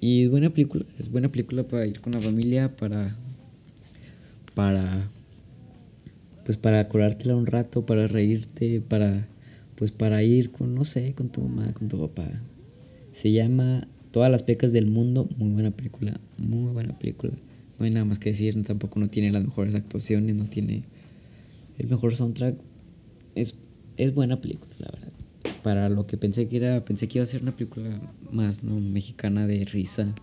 y 0.00 0.26
buena 0.28 0.50
película, 0.50 0.86
es 0.98 1.10
buena 1.10 1.30
película 1.30 1.62
para 1.62 1.86
ir 1.86 2.00
con 2.00 2.14
la 2.14 2.20
familia, 2.20 2.74
para. 2.74 3.14
para. 4.54 5.10
pues 6.44 6.56
para 6.56 6.88
curártela 6.88 7.36
un 7.36 7.46
rato, 7.46 7.84
para 7.84 8.06
reírte, 8.06 8.80
para. 8.80 9.28
pues 9.76 9.90
para 9.90 10.22
ir 10.22 10.52
con, 10.52 10.74
no 10.74 10.84
sé, 10.84 11.12
con 11.12 11.28
tu 11.28 11.42
mamá, 11.42 11.74
con 11.74 11.88
tu 11.88 11.98
papá. 12.00 12.30
Se 13.12 13.30
llama 13.30 13.86
Todas 14.10 14.30
las 14.30 14.42
pecas 14.42 14.72
del 14.72 14.86
mundo, 14.86 15.28
muy 15.36 15.50
buena 15.50 15.70
película, 15.70 16.18
muy 16.38 16.72
buena 16.72 16.98
película. 16.98 17.32
No 17.78 17.84
hay 17.84 17.92
nada 17.92 18.04
más 18.04 18.18
que 18.18 18.30
decir, 18.30 18.60
tampoco 18.62 18.98
no 18.98 19.08
tiene 19.08 19.30
las 19.30 19.44
mejores 19.44 19.74
actuaciones, 19.74 20.34
no 20.34 20.46
tiene 20.46 20.82
el 21.78 21.88
mejor 21.88 22.16
soundtrack. 22.16 22.56
Es, 23.34 23.56
es 23.96 24.14
buena 24.14 24.40
película, 24.40 24.74
la 24.78 24.90
verdad 24.90 25.19
para 25.62 25.88
lo 25.88 26.06
que 26.06 26.16
pensé 26.16 26.48
que 26.48 26.56
era, 26.56 26.84
pensé 26.84 27.08
que 27.08 27.18
iba 27.18 27.22
a 27.22 27.26
ser 27.26 27.42
una 27.42 27.52
película 27.52 27.90
más, 28.30 28.64
¿no? 28.64 28.78
Mexicana 28.80 29.46
de 29.46 29.64
risa, 29.64 30.14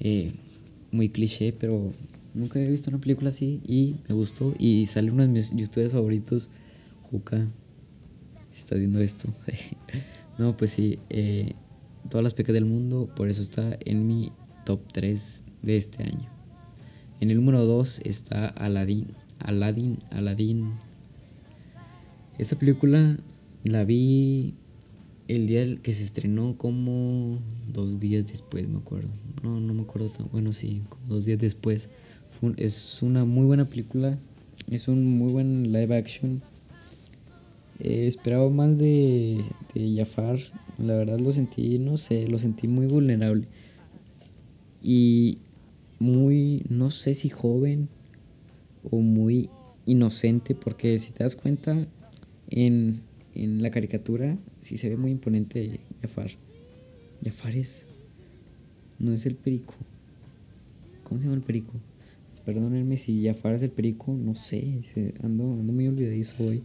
eh, 0.00 0.32
muy 0.92 1.08
cliché, 1.08 1.52
pero 1.52 1.92
nunca 2.34 2.58
había 2.58 2.70
visto 2.70 2.90
una 2.90 3.00
película 3.00 3.30
así 3.30 3.60
y 3.66 3.96
me 4.08 4.14
gustó 4.14 4.54
y 4.58 4.86
sale 4.86 5.10
uno 5.10 5.22
de 5.22 5.28
mis 5.28 5.54
youtubers 5.54 5.92
favoritos, 5.92 6.50
Juca, 7.10 7.46
si 8.48 8.60
estás 8.60 8.78
viendo 8.78 9.00
esto. 9.00 9.28
no, 10.38 10.56
pues 10.56 10.70
sí, 10.70 10.98
eh, 11.10 11.52
todas 12.08 12.24
las 12.24 12.34
pecas 12.34 12.54
del 12.54 12.64
mundo, 12.64 13.08
por 13.14 13.28
eso 13.28 13.42
está 13.42 13.78
en 13.84 14.06
mi 14.06 14.32
top 14.64 14.80
3 14.92 15.42
de 15.62 15.76
este 15.76 16.04
año. 16.04 16.28
En 17.20 17.30
el 17.30 17.36
número 17.36 17.66
2 17.66 18.00
está 18.04 18.46
Aladdin, 18.46 19.08
Aladdin, 19.38 19.98
Aladdin. 20.10 20.72
Esta 22.38 22.56
película 22.56 23.18
la 23.64 23.84
vi 23.84 24.54
el 25.28 25.46
día 25.46 25.76
que 25.76 25.92
se 25.92 26.02
estrenó 26.02 26.56
como 26.56 27.38
dos 27.72 28.00
días 28.00 28.26
después, 28.26 28.68
me 28.68 28.78
acuerdo. 28.78 29.10
No, 29.42 29.60
no 29.60 29.74
me 29.74 29.82
acuerdo 29.82 30.08
tan 30.08 30.28
bueno, 30.30 30.52
sí, 30.52 30.82
como 30.88 31.06
dos 31.06 31.24
días 31.24 31.38
después. 31.38 31.90
es 32.56 33.02
una 33.02 33.24
muy 33.24 33.46
buena 33.46 33.64
película, 33.64 34.18
es 34.70 34.88
un 34.88 35.18
muy 35.18 35.32
buen 35.32 35.72
live 35.72 35.96
action. 35.96 36.42
Eh, 37.78 38.06
esperaba 38.06 38.50
más 38.50 38.76
de, 38.76 39.42
de 39.74 39.94
Jafar, 39.96 40.38
la 40.78 40.96
verdad 40.96 41.18
lo 41.20 41.32
sentí, 41.32 41.78
no 41.78 41.96
sé, 41.96 42.26
lo 42.26 42.38
sentí 42.38 42.68
muy 42.68 42.86
vulnerable. 42.86 43.46
Y 44.82 45.38
muy, 45.98 46.64
no 46.68 46.90
sé 46.90 47.14
si 47.14 47.28
joven 47.28 47.88
o 48.90 48.98
muy 48.98 49.48
inocente, 49.86 50.54
porque 50.54 50.98
si 50.98 51.12
te 51.12 51.22
das 51.24 51.36
cuenta, 51.36 51.86
en 52.48 53.02
en 53.34 53.62
la 53.62 53.70
caricatura 53.70 54.38
sí 54.60 54.76
se 54.76 54.88
ve 54.88 54.96
muy 54.96 55.10
imponente 55.10 55.80
Jafar. 56.02 56.30
Jafar 57.22 57.56
es. 57.56 57.86
No 58.98 59.12
es 59.12 59.26
el 59.26 59.36
perico. 59.36 59.74
¿Cómo 61.04 61.20
se 61.20 61.26
llama 61.26 61.36
el 61.36 61.42
perico? 61.42 61.72
Perdónenme 62.44 62.96
si 62.96 63.24
Jafar 63.24 63.54
es 63.54 63.62
el 63.62 63.70
perico, 63.70 64.12
no 64.12 64.34
sé. 64.34 64.80
Ando, 65.22 65.52
ando 65.52 65.72
muy 65.72 65.86
olvidadizo 65.86 66.44
hoy. 66.44 66.62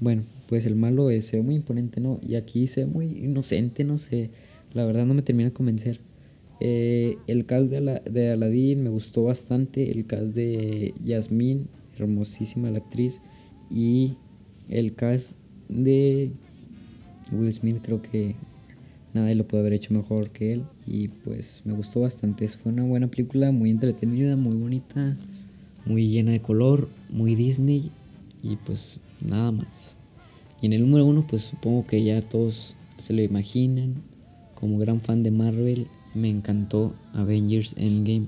Bueno, 0.00 0.22
pues 0.48 0.66
el 0.66 0.76
malo 0.76 1.10
es, 1.10 1.26
se 1.26 1.36
ve 1.36 1.42
muy 1.42 1.56
imponente, 1.56 2.00
¿no? 2.00 2.18
Y 2.26 2.36
aquí 2.36 2.66
se 2.66 2.84
ve 2.84 2.90
muy 2.90 3.06
inocente, 3.06 3.84
no 3.84 3.98
sé. 3.98 4.30
La 4.72 4.84
verdad 4.84 5.06
no 5.06 5.14
me 5.14 5.22
termina 5.22 5.50
de 5.50 5.52
convencer. 5.52 6.00
Eh, 6.60 7.16
el 7.26 7.46
cast 7.46 7.70
de, 7.70 8.02
de 8.10 8.30
Aladdin 8.30 8.82
me 8.82 8.90
gustó 8.90 9.24
bastante. 9.24 9.90
El 9.90 10.06
cast 10.06 10.34
de 10.34 10.94
Yasmín, 11.04 11.68
hermosísima 11.98 12.70
la 12.70 12.78
actriz. 12.78 13.20
Y 13.70 14.16
el 14.68 14.94
cast 14.94 15.39
de 15.70 16.32
Will 17.32 17.52
Smith 17.52 17.78
creo 17.82 18.02
que 18.02 18.34
nadie 19.14 19.34
lo 19.34 19.46
puede 19.46 19.62
haber 19.62 19.72
hecho 19.72 19.94
mejor 19.94 20.30
que 20.30 20.52
él 20.52 20.64
y 20.86 21.08
pues 21.08 21.62
me 21.64 21.72
gustó 21.72 22.00
bastante. 22.00 22.46
Fue 22.48 22.72
una 22.72 22.84
buena 22.84 23.08
película, 23.08 23.52
muy 23.52 23.70
entretenida, 23.70 24.36
muy 24.36 24.56
bonita, 24.56 25.16
muy 25.86 26.08
llena 26.08 26.32
de 26.32 26.42
color, 26.42 26.88
muy 27.08 27.34
Disney 27.34 27.90
y 28.42 28.56
pues 28.56 29.00
nada 29.24 29.52
más. 29.52 29.96
Y 30.60 30.66
en 30.66 30.72
el 30.72 30.82
número 30.82 31.06
uno 31.06 31.26
pues 31.26 31.42
supongo 31.42 31.86
que 31.86 32.02
ya 32.02 32.20
todos 32.20 32.76
se 32.98 33.12
lo 33.12 33.22
imaginan. 33.22 34.02
Como 34.54 34.78
gran 34.78 35.00
fan 35.00 35.22
de 35.22 35.30
Marvel 35.30 35.86
me 36.14 36.28
encantó 36.28 36.94
Avengers 37.14 37.74
Endgame. 37.78 38.26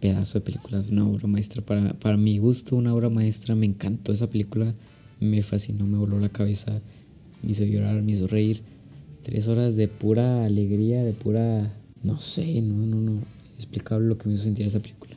Pedazo 0.00 0.40
de 0.40 0.44
película, 0.44 0.82
una 0.90 1.06
obra 1.06 1.28
maestra 1.28 1.64
para, 1.64 1.94
para 1.94 2.16
mi 2.16 2.38
gusto, 2.38 2.74
una 2.74 2.92
obra 2.92 3.08
maestra. 3.08 3.54
Me 3.54 3.66
encantó 3.66 4.10
esa 4.10 4.28
película 4.28 4.74
me 5.22 5.42
fascinó, 5.42 5.86
me 5.86 5.98
voló 5.98 6.18
la 6.18 6.28
cabeza, 6.28 6.82
me 7.42 7.52
hizo 7.52 7.64
llorar, 7.64 8.02
me 8.02 8.12
hizo 8.12 8.26
reír. 8.26 8.62
Tres 9.22 9.46
horas 9.46 9.76
de 9.76 9.86
pura 9.86 10.44
alegría, 10.44 11.04
de 11.04 11.12
pura, 11.12 11.72
no 12.02 12.20
sé, 12.20 12.60
no, 12.60 12.74
no, 12.86 13.00
no, 13.00 13.22
explicable 13.54 14.08
lo 14.08 14.18
que 14.18 14.28
me 14.28 14.34
hizo 14.34 14.44
sentir 14.44 14.66
esa 14.66 14.80
película. 14.80 15.16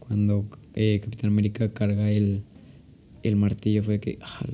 Cuando 0.00 0.44
eh, 0.74 1.00
Capitán 1.02 1.30
América 1.30 1.72
carga 1.72 2.10
el, 2.10 2.42
el 3.22 3.36
martillo 3.36 3.82
fue 3.84 4.00
que, 4.00 4.18
ah, 4.20 4.46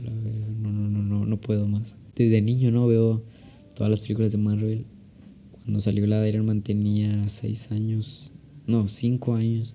no, 0.60 0.70
no, 0.70 0.88
no, 0.88 1.02
no, 1.02 1.26
no 1.26 1.40
puedo 1.40 1.66
más. 1.66 1.96
Desde 2.14 2.42
niño 2.42 2.70
no 2.70 2.86
veo 2.86 3.24
todas 3.74 3.90
las 3.90 4.02
películas 4.02 4.32
de 4.32 4.38
Marvel. 4.38 4.84
Cuando 5.64 5.80
salió 5.80 6.06
la 6.06 6.20
de 6.20 6.28
Iron 6.28 6.44
Man 6.44 6.62
tenía 6.62 7.28
seis 7.28 7.70
años, 7.70 8.32
no, 8.66 8.86
cinco 8.88 9.34
años. 9.34 9.74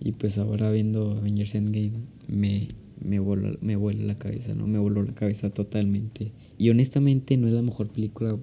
Y 0.00 0.12
pues 0.12 0.38
ahora 0.38 0.70
viendo 0.70 1.12
Avengers 1.12 1.54
Endgame 1.54 1.92
me, 2.28 2.68
me 3.02 3.18
voló, 3.18 3.56
me 3.60 3.76
la 3.94 4.16
cabeza, 4.16 4.54
¿no? 4.54 4.66
Me 4.66 4.78
voló 4.78 5.02
la 5.02 5.14
cabeza 5.14 5.50
totalmente. 5.50 6.32
Y 6.58 6.70
honestamente 6.70 7.36
no 7.36 7.48
es 7.48 7.54
la 7.54 7.62
mejor 7.62 7.88
película 7.88 8.38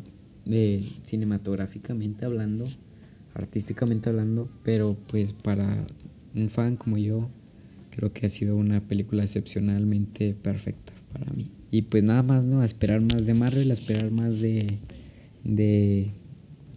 de 0.45 0.83
cinematográficamente 1.03 2.25
hablando, 2.25 2.65
artísticamente 3.33 4.09
hablando, 4.09 4.49
pero 4.63 4.97
pues 5.07 5.33
para 5.33 5.85
un 6.35 6.49
fan 6.49 6.75
como 6.75 6.97
yo, 6.97 7.29
creo 7.91 8.11
que 8.13 8.25
ha 8.25 8.29
sido 8.29 8.55
una 8.55 8.87
película 8.87 9.23
excepcionalmente 9.23 10.33
perfecta 10.33 10.93
para 11.11 11.31
mí. 11.33 11.49
Y 11.69 11.83
pues 11.83 12.03
nada 12.03 12.23
más, 12.23 12.45
¿no? 12.45 12.63
Esperar 12.63 13.01
más 13.01 13.25
de 13.25 13.33
Marvel, 13.33 13.71
esperar 13.71 14.11
más 14.11 14.41
de, 14.41 14.79
de, 15.43 16.11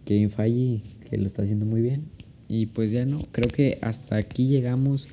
Kevin 0.04 0.30
Feige, 0.30 0.82
que 1.08 1.16
lo 1.16 1.26
está 1.26 1.42
haciendo 1.42 1.66
muy 1.66 1.82
bien. 1.82 2.04
Y 2.48 2.66
pues 2.66 2.90
ya 2.92 3.04
no, 3.04 3.20
creo 3.32 3.50
que 3.50 3.78
hasta 3.80 4.16
aquí 4.16 4.46
llegamos 4.46 5.08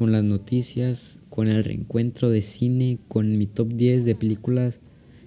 con 0.00 0.12
las 0.12 0.24
noticias, 0.24 1.20
con 1.28 1.46
el 1.46 1.62
reencuentro 1.62 2.30
de 2.30 2.40
cine, 2.40 2.98
con 3.06 3.36
mi 3.36 3.44
top 3.44 3.68
10 3.74 4.06
de 4.06 4.14
películas 4.14 4.80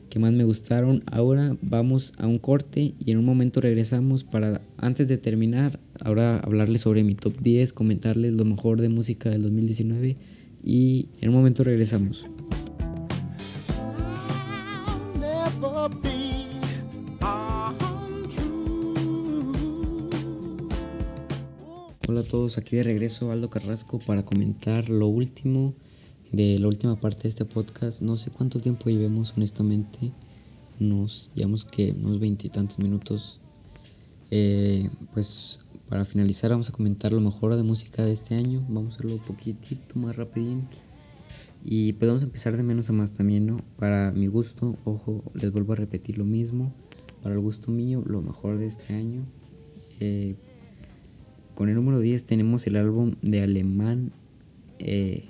que 0.09 0.17
más 0.17 0.33
me 0.33 0.45
gustaron. 0.45 1.03
Ahora 1.05 1.55
vamos 1.61 2.13
a 2.17 2.25
un 2.25 2.39
corte 2.39 2.95
y 2.97 3.11
en 3.11 3.19
un 3.19 3.25
momento 3.25 3.61
regresamos 3.61 4.23
para, 4.23 4.63
antes 4.77 5.07
de 5.07 5.19
terminar, 5.19 5.79
ahora 6.03 6.39
hablarles 6.39 6.81
sobre 6.81 7.03
mi 7.03 7.13
top 7.13 7.39
10, 7.39 7.71
comentarles 7.71 8.33
lo 8.33 8.45
mejor 8.45 8.81
de 8.81 8.89
música 8.89 9.29
del 9.29 9.43
2019 9.43 10.17
y 10.63 11.07
en 11.21 11.29
un 11.29 11.35
momento 11.35 11.63
regresamos. 11.63 12.27
Todos, 22.33 22.57
aquí 22.57 22.77
de 22.77 22.81
regreso 22.81 23.31
Aldo 23.31 23.51
Carrasco 23.51 23.99
para 23.99 24.25
comentar 24.25 24.89
lo 24.89 25.05
último 25.05 25.75
de 26.31 26.57
la 26.57 26.67
última 26.67 26.99
parte 26.99 27.21
de 27.21 27.29
este 27.29 27.45
podcast. 27.45 28.01
No 28.01 28.17
sé 28.17 28.31
cuánto 28.31 28.59
tiempo 28.59 28.89
llevemos 28.89 29.35
honestamente, 29.37 30.11
nos 30.79 31.29
llevamos 31.35 31.63
que 31.63 31.91
unos 31.91 32.17
veintitantos 32.17 32.79
minutos. 32.79 33.39
Eh, 34.31 34.89
pues 35.13 35.59
para 35.87 36.05
finalizar 36.05 36.49
vamos 36.49 36.69
a 36.69 36.71
comentar 36.71 37.13
lo 37.13 37.21
mejor 37.21 37.55
de 37.55 37.61
música 37.61 38.03
de 38.03 38.13
este 38.13 38.33
año, 38.33 38.65
vamos 38.67 38.85
a 38.85 38.97
hacerlo 38.97 39.13
un 39.17 39.25
poquitito 39.25 39.99
más 39.99 40.15
rapidín. 40.15 40.67
Y 41.63 41.93
pues 41.93 42.09
vamos 42.09 42.23
a 42.23 42.25
empezar 42.25 42.57
de 42.57 42.63
menos 42.63 42.89
a 42.89 42.93
más 42.93 43.13
también, 43.13 43.45
¿no? 43.45 43.57
Para 43.77 44.11
mi 44.11 44.25
gusto, 44.25 44.75
ojo, 44.85 45.23
les 45.35 45.51
vuelvo 45.51 45.73
a 45.73 45.75
repetir 45.75 46.17
lo 46.17 46.25
mismo. 46.25 46.73
Para 47.21 47.35
el 47.35 47.41
gusto 47.41 47.69
mío, 47.69 48.03
lo 48.07 48.23
mejor 48.23 48.57
de 48.57 48.65
este 48.65 48.95
año. 48.95 49.23
Eh, 49.99 50.35
con 51.55 51.69
el 51.69 51.75
número 51.75 51.99
10 51.99 52.25
tenemos 52.25 52.65
el 52.67 52.75
álbum 52.75 53.15
de 53.21 53.41
Alemán, 53.41 54.11
eh, 54.79 55.29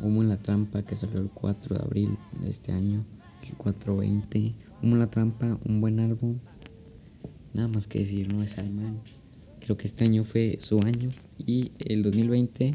Humo 0.00 0.22
en 0.22 0.28
la 0.28 0.40
Trampa, 0.40 0.82
que 0.82 0.96
salió 0.96 1.20
el 1.20 1.30
4 1.30 1.76
de 1.76 1.82
abril 1.82 2.18
de 2.40 2.50
este 2.50 2.72
año, 2.72 3.04
el 3.48 3.56
420. 3.56 4.54
Humo 4.82 4.94
en 4.94 4.98
la 4.98 5.10
Trampa, 5.10 5.58
un 5.64 5.80
buen 5.80 6.00
álbum. 6.00 6.38
Nada 7.52 7.68
más 7.68 7.86
que 7.86 8.00
decir, 8.00 8.32
no 8.32 8.42
es 8.42 8.58
alemán. 8.58 8.98
Creo 9.60 9.76
que 9.76 9.86
este 9.86 10.04
año 10.04 10.24
fue 10.24 10.58
su 10.60 10.80
año. 10.80 11.10
Y 11.38 11.70
el 11.78 12.02
2020 12.02 12.74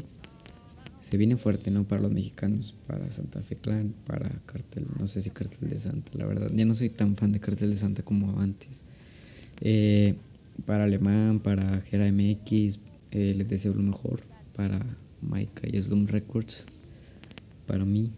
se 1.00 1.16
viene 1.16 1.36
fuerte, 1.36 1.70
¿no? 1.70 1.84
Para 1.84 2.02
los 2.02 2.12
mexicanos, 2.12 2.74
para 2.86 3.10
Santa 3.12 3.40
Fe 3.42 3.56
Clan, 3.56 3.94
para 4.06 4.28
Cartel, 4.46 4.86
no 4.98 5.06
sé 5.06 5.20
si 5.20 5.30
Cartel 5.30 5.68
de 5.68 5.78
Santa, 5.78 6.12
la 6.14 6.26
verdad. 6.26 6.50
Ya 6.54 6.64
no 6.64 6.74
soy 6.74 6.90
tan 6.90 7.16
fan 7.16 7.32
de 7.32 7.40
Cartel 7.40 7.70
de 7.70 7.76
Santa 7.76 8.02
como 8.02 8.40
antes. 8.40 8.84
Eh, 9.60 10.16
para 10.64 10.84
Alemán, 10.84 11.40
para 11.40 11.80
Gera 11.80 12.10
MX, 12.10 12.80
eh, 13.12 13.34
les 13.36 13.48
deseo 13.48 13.74
lo 13.74 13.82
mejor. 13.82 14.20
Para 14.54 14.84
Maika 15.22 15.68
y 15.68 15.80
Slum 15.80 16.06
Records, 16.06 16.64
para 17.66 17.84
mí. 17.84 18.10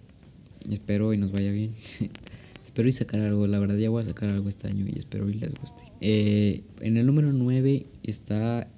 Espero 0.71 1.13
y 1.13 1.19
nos 1.19 1.33
vaya 1.33 1.53
bien. 1.53 1.73
espero 2.65 2.89
y 2.89 2.93
sacar 2.93 3.21
algo, 3.21 3.47
la 3.47 3.59
verdad 3.59 3.77
ya 3.77 3.91
voy 3.91 4.03
a 4.03 4.07
sacar 4.07 4.31
algo 4.31 4.49
este 4.49 4.69
año 4.69 4.87
y 4.87 4.99
espero 4.99 5.29
y 5.29 5.35
les 5.35 5.55
guste. 5.55 5.85
Eh, 6.01 6.63
en 6.81 6.97
el 6.97 7.07
número 7.07 7.33
9 7.33 7.87
está, 8.03 8.69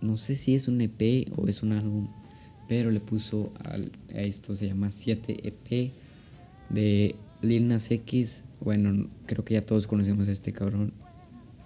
no 0.00 0.16
sé 0.16 0.34
si 0.34 0.54
es 0.54 0.68
un 0.68 0.80
EP 0.80 1.28
o 1.36 1.46
es 1.48 1.62
un 1.62 1.72
álbum, 1.72 2.08
pero 2.68 2.90
le 2.90 3.00
puso 3.00 3.52
a 3.64 4.20
esto, 4.20 4.54
se 4.54 4.66
llama 4.66 4.90
7 4.90 5.36
EP 5.48 5.92
de 6.70 7.14
Lil 7.42 7.68
Nas 7.68 7.90
X. 7.90 8.44
Bueno, 8.60 9.08
creo 9.26 9.44
que 9.44 9.54
ya 9.54 9.62
todos 9.62 9.86
conocemos 9.86 10.28
a 10.28 10.32
este 10.32 10.52
cabrón. 10.52 10.92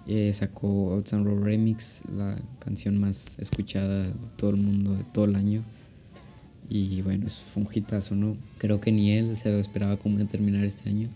Eh, 0.07 0.33
sacó 0.33 0.95
Old 0.95 1.05
Town 1.05 1.25
Road 1.25 1.43
Remix, 1.45 2.03
la 2.17 2.37
canción 2.59 2.99
más 2.99 3.39
escuchada 3.39 4.05
de 4.05 4.13
todo 4.37 4.51
el 4.51 4.57
mundo, 4.57 4.95
de 4.97 5.05
todo 5.05 5.27
el 5.27 5.37
año. 5.37 5.63
Y 6.69 7.03
bueno, 7.03 7.27
es 7.27 7.45
un 7.55 7.69
hitazo, 7.73 8.15
¿no? 8.15 8.37
Creo 8.59 8.81
que 8.81 8.91
ni 8.91 9.13
él 9.13 9.37
se 9.37 9.51
lo 9.51 9.59
esperaba 9.59 9.97
cómo 9.99 10.17
iba 10.17 10.25
a 10.25 10.29
terminar 10.29 10.65
este 10.65 10.89
año. 10.89 11.09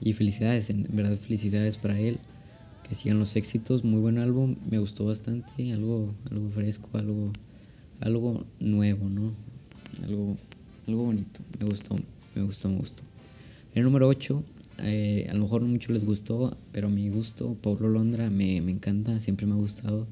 Y 0.00 0.12
felicidades, 0.12 0.68
en 0.68 0.86
verdad 0.90 1.14
felicidades 1.14 1.76
para 1.76 1.98
él. 1.98 2.18
Que 2.86 2.94
sigan 2.94 3.18
los 3.18 3.34
éxitos, 3.36 3.84
muy 3.84 4.00
buen 4.00 4.18
álbum, 4.18 4.56
me 4.70 4.78
gustó 4.78 5.06
bastante, 5.06 5.72
algo, 5.72 6.14
algo 6.30 6.50
fresco, 6.50 6.88
algo, 6.92 7.32
algo 8.00 8.44
nuevo, 8.60 9.08
¿no? 9.08 9.32
Algo, 10.04 10.36
algo 10.86 11.04
bonito, 11.04 11.40
me 11.58 11.66
gustó, 11.66 11.96
me 12.34 12.42
gustó, 12.42 12.68
me 12.68 12.76
gustó. 12.76 13.02
El 13.74 13.82
número 13.82 14.06
8 14.06 14.44
eh, 14.82 15.26
a 15.30 15.34
lo 15.34 15.40
mejor 15.40 15.62
no 15.62 15.68
mucho 15.68 15.92
les 15.92 16.04
gustó, 16.04 16.56
pero 16.72 16.90
mi 16.90 17.08
gusto, 17.08 17.54
Pablo 17.62 17.88
Londra 17.88 18.30
me, 18.30 18.60
me 18.60 18.72
encanta, 18.72 19.20
siempre 19.20 19.46
me 19.46 19.52
ha 19.52 19.56
gustado. 19.56 20.06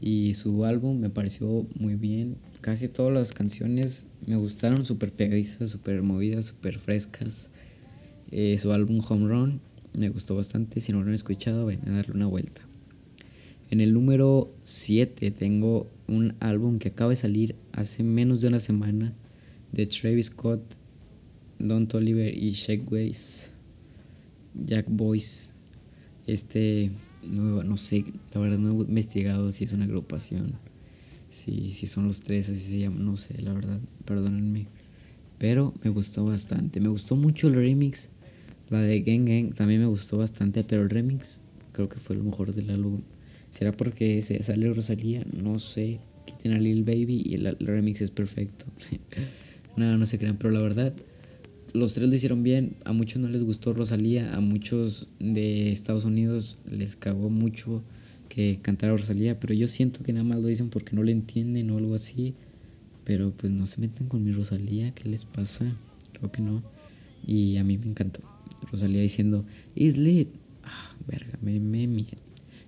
Y 0.00 0.32
su 0.34 0.64
álbum 0.64 0.98
me 0.98 1.10
pareció 1.10 1.66
muy 1.78 1.94
bien. 1.94 2.36
Casi 2.62 2.88
todas 2.88 3.12
las 3.12 3.32
canciones 3.32 4.06
me 4.26 4.36
gustaron, 4.36 4.84
súper 4.84 5.12
pegadizas, 5.12 5.68
súper 5.68 6.02
movidas, 6.02 6.46
súper 6.46 6.78
frescas. 6.78 7.50
Eh, 8.30 8.56
su 8.58 8.72
álbum 8.72 9.00
Home 9.08 9.28
Run 9.28 9.60
me 9.92 10.08
gustó 10.08 10.36
bastante. 10.36 10.80
Si 10.80 10.92
no 10.92 11.02
lo 11.02 11.08
han 11.08 11.14
escuchado, 11.14 11.66
ven 11.66 11.80
a 11.86 11.92
darle 11.92 12.14
una 12.14 12.26
vuelta. 12.26 12.62
En 13.70 13.80
el 13.80 13.92
número 13.92 14.52
7 14.64 15.30
tengo 15.30 15.90
un 16.08 16.34
álbum 16.40 16.78
que 16.78 16.88
acaba 16.88 17.10
de 17.10 17.16
salir 17.16 17.54
hace 17.72 18.02
menos 18.02 18.40
de 18.40 18.48
una 18.48 18.58
semana 18.58 19.14
de 19.70 19.86
Travis 19.86 20.26
Scott, 20.26 20.62
Don 21.58 21.86
Toliver 21.86 22.36
y 22.36 22.50
Shake. 22.52 22.86
Jack 24.54 24.86
Boys. 24.88 25.52
Este, 26.26 26.90
no, 27.22 27.62
no 27.62 27.76
sé, 27.76 28.04
la 28.32 28.40
verdad 28.40 28.58
no 28.58 28.70
he 28.70 28.84
investigado 28.84 29.50
si 29.52 29.64
es 29.64 29.72
una 29.72 29.84
agrupación, 29.84 30.54
si, 31.28 31.72
si 31.72 31.86
son 31.86 32.06
los 32.06 32.20
tres, 32.20 32.48
así 32.48 32.60
se 32.60 32.78
llaman, 32.80 33.04
no 33.04 33.16
sé, 33.16 33.40
la 33.42 33.52
verdad, 33.52 33.80
perdónenme. 34.04 34.68
Pero 35.38 35.74
me 35.82 35.90
gustó 35.90 36.26
bastante, 36.26 36.80
me 36.80 36.88
gustó 36.88 37.16
mucho 37.16 37.48
el 37.48 37.54
remix, 37.54 38.10
la 38.68 38.80
de 38.80 39.00
Gang 39.00 39.26
Gang 39.26 39.54
también 39.54 39.80
me 39.80 39.86
gustó 39.86 40.18
bastante, 40.18 40.62
pero 40.62 40.82
el 40.82 40.90
remix 40.90 41.40
creo 41.72 41.88
que 41.88 41.98
fue 41.98 42.16
lo 42.16 42.22
mejor 42.22 42.54
del 42.54 42.70
álbum. 42.70 43.02
¿Será 43.50 43.72
porque 43.72 44.22
se 44.22 44.42
sale 44.44 44.72
Rosalía? 44.72 45.24
No 45.42 45.58
sé. 45.58 45.98
Quiten 46.24 46.52
a 46.52 46.58
Lil 46.58 46.84
Baby 46.84 47.22
y 47.24 47.34
el, 47.34 47.56
remix 47.58 48.00
es 48.00 48.12
perfecto. 48.12 48.66
no, 49.76 49.96
no 49.96 50.06
se 50.06 50.18
crean, 50.18 50.36
pero 50.36 50.52
la 50.52 50.60
verdad 50.60 50.94
los 51.72 51.94
tres 51.94 52.08
lo 52.08 52.14
hicieron 52.14 52.42
bien. 52.42 52.76
A 52.84 52.92
muchos 52.92 53.20
no 53.20 53.28
les 53.28 53.42
gustó 53.42 53.72
Rosalía, 53.72 54.34
a 54.34 54.40
muchos 54.40 55.08
de 55.18 55.70
Estados 55.70 56.04
Unidos 56.04 56.58
les 56.70 56.96
cagó 56.96 57.30
mucho 57.30 57.82
que 58.28 58.60
cantara 58.62 58.96
Rosalía, 58.96 59.38
pero 59.40 59.54
yo 59.54 59.66
siento 59.66 60.02
que 60.02 60.12
nada 60.12 60.24
más 60.24 60.40
lo 60.40 60.48
dicen 60.48 60.70
porque 60.70 60.94
no 60.94 61.02
le 61.02 61.12
entienden 61.12 61.70
o 61.70 61.78
algo 61.78 61.94
así. 61.94 62.34
Pero 63.04 63.32
pues 63.32 63.50
no 63.52 63.66
se 63.66 63.80
metan 63.80 64.06
con 64.06 64.24
mi 64.24 64.30
Rosalía, 64.30 64.92
¿qué 64.92 65.08
les 65.08 65.24
pasa? 65.24 65.74
Creo 66.12 66.30
que 66.30 66.42
no. 66.42 66.62
Y 67.26 67.56
a 67.56 67.64
mí 67.64 67.76
me 67.76 67.86
encantó. 67.86 68.20
Rosalía 68.70 69.00
diciendo, 69.00 69.44
is 69.74 69.96
lit. 69.96 70.28
Ah, 70.62 70.94
verga, 71.08 71.38
me, 71.42 71.58
me 71.58 72.06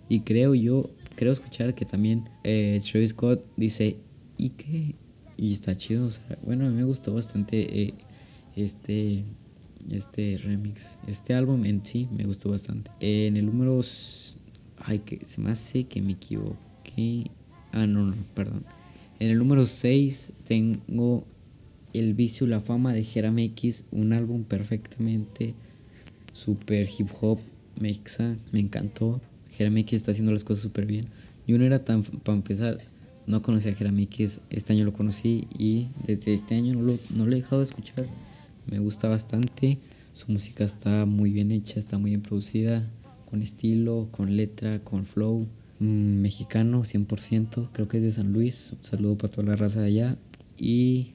Y 0.09 0.21
creo 0.21 0.55
yo, 0.55 0.91
creo 1.17 1.33
escuchar 1.33 1.75
que 1.75 1.85
también 1.85 2.25
eh, 2.43 2.81
Travis 2.91 3.11
Scott 3.11 3.47
dice, 3.57 3.99
¿y 4.37 4.51
qué? 4.51 4.97
Y 5.37 5.53
está 5.53 5.75
chido, 5.77 6.07
o 6.07 6.11
sea, 6.11 6.39
bueno, 6.43 6.69
me 6.71 6.85
gustó 6.85 7.15
bastante. 7.15 7.83
Eh, 7.83 7.95
este, 8.57 9.25
este 9.91 10.39
remix, 10.43 10.99
este 11.07 11.35
álbum 11.35 11.65
en 11.65 11.85
sí 11.85 12.09
me 12.13 12.25
gustó 12.25 12.51
bastante. 12.51 12.91
En 13.01 13.37
el 13.37 13.47
número... 13.47 13.81
Ay, 14.85 14.99
que 15.01 15.25
se 15.25 15.41
me 15.41 15.51
hace 15.53 15.85
que 15.85 16.03
me 16.03 16.13
equivoqué. 16.13 17.31
Ah, 17.73 17.87
no, 17.87 18.05
no, 18.05 18.17
perdón. 18.35 18.65
En 19.21 19.31
el 19.31 19.39
número 19.39 19.65
6 19.65 20.33
tengo 20.45 21.25
El 21.93 22.15
vicio 22.15 22.47
la 22.47 22.59
fama 22.59 22.93
de 22.93 23.05
Jeram 23.05 23.39
X, 23.39 23.85
un 23.93 24.13
álbum 24.13 24.43
perfectamente 24.43 25.55
super 26.33 26.89
hip 26.99 27.09
hop, 27.21 27.39
mexa, 27.79 28.37
me 28.51 28.61
encantó. 28.61 29.21
Jeram 29.51 29.77
X 29.79 30.01
está 30.01 30.11
haciendo 30.11 30.33
las 30.33 30.45
cosas 30.45 30.63
súper 30.63 30.87
bien. 30.87 31.09
Yo 31.47 31.59
no 31.59 31.65
era 31.65 31.85
tan, 31.85 32.03
para 32.03 32.37
empezar, 32.37 32.79
no 33.27 33.43
conocía 33.43 33.73
a 33.73 33.75
Jeram 33.75 33.99
X, 34.01 34.41
este 34.51 34.73
año 34.73 34.85
lo 34.85 34.93
conocí 34.93 35.47
y 35.57 35.89
desde 36.07 36.33
este 36.33 36.55
año 36.55 36.75
no 36.75 36.83
lo, 36.83 36.99
no 37.15 37.27
lo 37.27 37.33
he 37.33 37.37
dejado 37.37 37.59
de 37.59 37.65
escuchar 37.65 38.07
me 38.67 38.79
gusta 38.79 39.09
bastante. 39.09 39.79
Su 40.13 40.31
música 40.31 40.65
está 40.65 41.07
muy 41.07 41.31
bien 41.31 41.51
hecha, 41.51 41.79
está 41.79 41.99
muy 41.99 42.11
bien 42.11 42.23
producida, 42.23 42.91
con 43.25 43.43
estilo, 43.43 44.09
con 44.11 44.37
letra, 44.37 44.83
con 44.85 45.05
flow. 45.05 45.49
Mm, 45.79 46.21
mexicano 46.21 46.85
100%, 46.85 47.71
creo 47.73 47.89
que 47.89 47.97
es 47.97 48.03
de 48.03 48.11
San 48.11 48.33
Luis. 48.33 48.73
Un 48.73 48.85
saludo 48.85 49.17
para 49.17 49.33
toda 49.33 49.49
la 49.49 49.57
raza 49.57 49.81
de 49.81 49.87
allá. 49.87 50.19
Y 50.59 51.13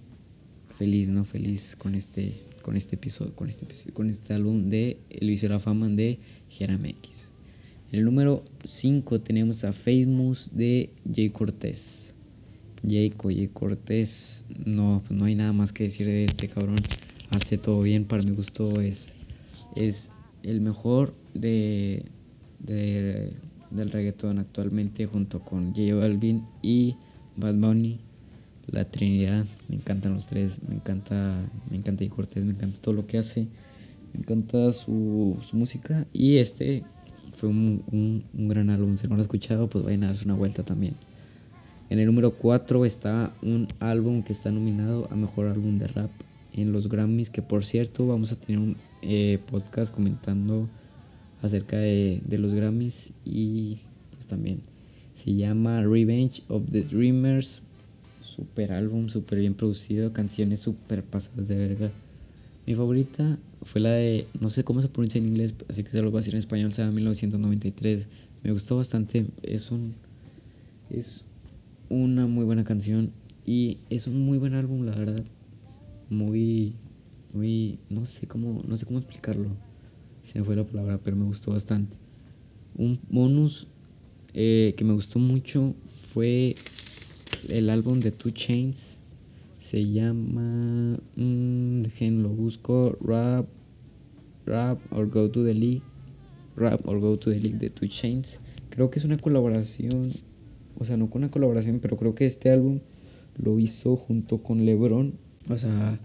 feliz, 0.69 1.09
¿no? 1.09 1.25
Feliz 1.25 1.75
con 1.75 1.95
este, 1.95 2.33
con 2.63 2.75
este 2.75 2.95
episodio, 2.95 3.35
con 3.35 3.49
este, 3.49 3.65
con 3.93 4.09
este 4.09 4.33
álbum 4.33 4.69
de 4.69 4.99
de 5.09 5.49
la 5.49 5.59
Fama 5.59 5.87
de 5.89 6.19
Jeram. 6.49 6.85
En 6.85 6.95
el 7.91 8.03
número 8.03 8.43
5 8.63 9.21
tenemos 9.21 9.63
a 9.63 9.71
Famous 9.71 10.51
de 10.53 10.89
Jay 11.09 11.29
Cortés. 11.29 12.15
Jay, 12.87 13.09
Cortés, 13.53 14.43
no, 14.65 15.03
no 15.09 15.25
hay 15.25 15.35
nada 15.35 15.53
más 15.53 15.73
que 15.73 15.83
decir 15.83 16.05
de 16.07 16.25
este 16.25 16.47
cabrón 16.47 16.77
hace 17.29 17.57
todo 17.57 17.81
bien, 17.81 18.05
para 18.05 18.23
mi 18.23 18.31
gusto 18.31 18.81
es, 18.81 19.15
es 19.75 20.11
el 20.43 20.61
mejor 20.61 21.13
de, 21.33 22.05
de 22.59 23.33
del 23.71 23.91
reggaetón 23.91 24.39
actualmente 24.39 25.05
junto 25.05 25.39
con 25.41 25.73
J 25.73 25.93
Balvin 25.95 26.43
y 26.61 26.95
Bad 27.35 27.55
Bunny. 27.55 27.97
La 28.67 28.83
Trinidad, 28.83 29.45
me 29.69 29.75
encantan 29.75 30.13
los 30.13 30.27
tres, 30.27 30.59
me 30.67 30.75
encanta, 30.75 31.39
me 31.69 31.77
encanta 31.77 32.03
y 32.03 32.09
Cortés, 32.09 32.43
me 32.43 32.51
encanta 32.51 32.81
todo 32.81 32.93
lo 32.93 33.07
que 33.07 33.17
hace, 33.17 33.47
me 34.13 34.19
encanta 34.19 34.73
su, 34.73 35.37
música 35.53 36.05
y 36.11 36.37
este 36.37 36.83
fue 37.31 37.47
un, 37.47 37.81
un, 37.93 38.25
un, 38.37 38.47
gran 38.49 38.69
álbum, 38.69 38.97
si 38.97 39.03
no 39.03 39.11
lo 39.11 39.15
han 39.15 39.21
escuchado 39.21 39.69
pues 39.69 39.85
vayan 39.85 40.03
a 40.03 40.07
darse 40.07 40.25
una 40.25 40.33
vuelta 40.33 40.63
también. 40.63 40.95
En 41.89 41.99
el 41.99 42.07
número 42.07 42.31
4 42.31 42.83
está 42.83 43.33
un 43.41 43.69
álbum 43.79 44.21
que 44.21 44.33
está 44.33 44.51
nominado 44.51 45.07
a 45.11 45.15
Mejor 45.15 45.47
Álbum 45.47 45.79
de 45.79 45.87
Rap 45.87 46.11
en 46.61 46.71
los 46.71 46.89
Grammys, 46.89 47.29
que 47.29 47.41
por 47.41 47.63
cierto 47.63 48.07
vamos 48.07 48.31
a 48.31 48.39
tener 48.39 48.59
un 48.59 48.77
eh, 49.01 49.39
podcast 49.49 49.93
comentando 49.93 50.67
acerca 51.41 51.77
de, 51.77 52.21
de 52.25 52.37
los 52.37 52.53
Grammys 52.53 53.13
y 53.25 53.77
pues 54.11 54.27
también 54.27 54.61
se 55.13 55.33
llama 55.33 55.81
Revenge 55.81 56.43
of 56.47 56.63
the 56.71 56.81
Dreamers 56.81 57.61
super 58.21 58.71
álbum, 58.71 59.09
super 59.09 59.39
bien 59.39 59.53
producido, 59.53 60.13
canciones 60.13 60.59
super 60.59 61.03
pasadas 61.03 61.47
de 61.47 61.55
verga. 61.55 61.91
Mi 62.65 62.75
favorita 62.75 63.39
fue 63.63 63.81
la 63.81 63.91
de, 63.91 64.27
no 64.39 64.49
sé 64.49 64.63
cómo 64.63 64.81
se 64.81 64.89
pronuncia 64.89 65.19
en 65.19 65.27
inglés, 65.27 65.55
así 65.69 65.83
que 65.83 65.89
se 65.89 66.01
lo 66.01 66.11
voy 66.11 66.17
a 66.17 66.19
decir 66.19 66.33
en 66.33 66.39
español, 66.39 66.73
se 66.73 66.81
llama 66.81 66.95
1993. 66.95 68.07
Me 68.43 68.51
gustó 68.51 68.77
bastante, 68.77 69.25
es 69.43 69.71
un 69.71 69.95
es 70.89 71.25
una 71.89 72.27
muy 72.27 72.45
buena 72.45 72.63
canción 72.63 73.11
y 73.45 73.77
es 73.89 74.07
un 74.07 74.25
muy 74.25 74.37
buen 74.37 74.53
álbum, 74.53 74.85
la 74.85 74.95
verdad. 74.95 75.23
Muy 76.09 76.75
muy 77.33 77.79
no 77.89 78.05
sé 78.05 78.27
cómo 78.27 78.63
no 78.67 78.77
sé 78.77 78.85
cómo 78.85 78.99
explicarlo. 78.99 79.49
Se 80.23 80.39
me 80.39 80.45
fue 80.45 80.55
la 80.55 80.65
palabra, 80.65 80.99
pero 81.03 81.15
me 81.15 81.25
gustó 81.25 81.51
bastante. 81.51 81.97
Un 82.75 82.99
bonus 83.09 83.67
eh, 84.33 84.73
que 84.77 84.83
me 84.83 84.93
gustó 84.93 85.19
mucho 85.19 85.75
fue 85.85 86.55
el 87.49 87.69
álbum 87.69 87.99
de 87.99 88.11
Two 88.11 88.31
Chains 88.31 88.99
se 89.57 89.89
llama. 89.89 90.99
Mmm, 91.15 91.83
lo 92.21 92.29
busco. 92.29 92.95
Rap. 93.01 93.47
Rap 94.45 94.79
or 94.91 95.09
Go 95.09 95.29
to 95.29 95.43
the 95.43 95.53
League. 95.53 95.81
Rap 96.55 96.87
or 96.87 96.99
Go 96.99 97.17
to 97.17 97.31
the 97.31 97.39
League 97.39 97.57
de 97.57 97.69
Two 97.69 97.87
Chains. 97.87 98.39
Creo 98.69 98.89
que 98.89 98.99
es 98.99 99.05
una 99.05 99.17
colaboración. 99.17 100.09
O 100.77 100.85
sea, 100.85 100.95
no 100.95 101.09
con 101.09 101.23
una 101.23 101.31
colaboración, 101.31 101.79
pero 101.79 101.97
creo 101.97 102.13
que 102.15 102.25
este 102.25 102.49
álbum 102.51 102.79
lo 103.35 103.59
hizo 103.59 103.95
junto 103.95 104.43
con 104.43 104.63
LeBron. 104.63 105.15
O 105.49 105.57
sea, 105.57 105.99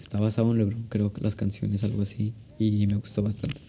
está 0.00 0.20
basado 0.20 0.50
en 0.52 0.58
LeBron, 0.58 0.86
creo 0.88 1.12
que 1.12 1.20
las 1.20 1.36
canciones, 1.36 1.84
algo 1.84 2.02
así. 2.02 2.34
Y 2.58 2.86
me 2.86 2.96
gustó 2.96 3.22
bastante. 3.22 3.60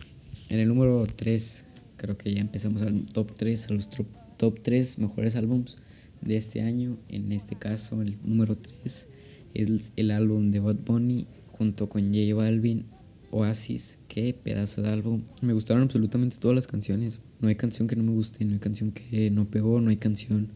En 0.50 0.60
el 0.60 0.68
número 0.68 1.06
3, 1.06 1.66
creo 1.98 2.18
que 2.18 2.34
ya 2.34 2.42
empezamos 2.42 2.82
al 2.82 3.06
top 3.06 3.34
3, 3.36 3.70
a 3.70 3.74
los 3.74 3.90
top 4.38 4.60
3 4.62 5.00
mejores 5.00 5.36
álbums 5.36 5.78
de 6.22 6.38
este 6.38 6.62
año. 6.62 6.98
En 7.10 7.32
este 7.32 7.56
caso, 7.56 8.02
el 8.02 8.16
número 8.24 8.56
3 8.56 9.08
es 9.54 9.94
el 9.96 10.12
álbum 10.12 10.52
de 10.52 10.60
Bad 10.60 10.78
Bunny 10.86 11.28
junto 11.48 11.90
con 11.90 12.14
J 12.14 12.34
Balvin, 12.36 12.86
Oasis. 13.32 14.00
Qué 14.08 14.34
pedazo 14.34 14.82
de 14.82 14.90
álbum. 14.90 15.24
Me 15.42 15.54
gustaron 15.54 15.84
absolutamente 15.84 16.38
todas 16.38 16.56
las 16.56 16.68
canciones. 16.68 17.20
No 17.42 17.48
hay 17.48 17.56
canción 17.56 17.88
que 17.88 17.96
no 17.96 18.04
me 18.04 18.12
guste, 18.12 18.44
no 18.46 18.54
hay 18.54 18.60
canción 18.60 18.92
que 18.92 19.30
no 19.32 19.50
pegó, 19.50 19.82
no 19.82 19.90
hay 19.90 19.98
canción 19.98 20.50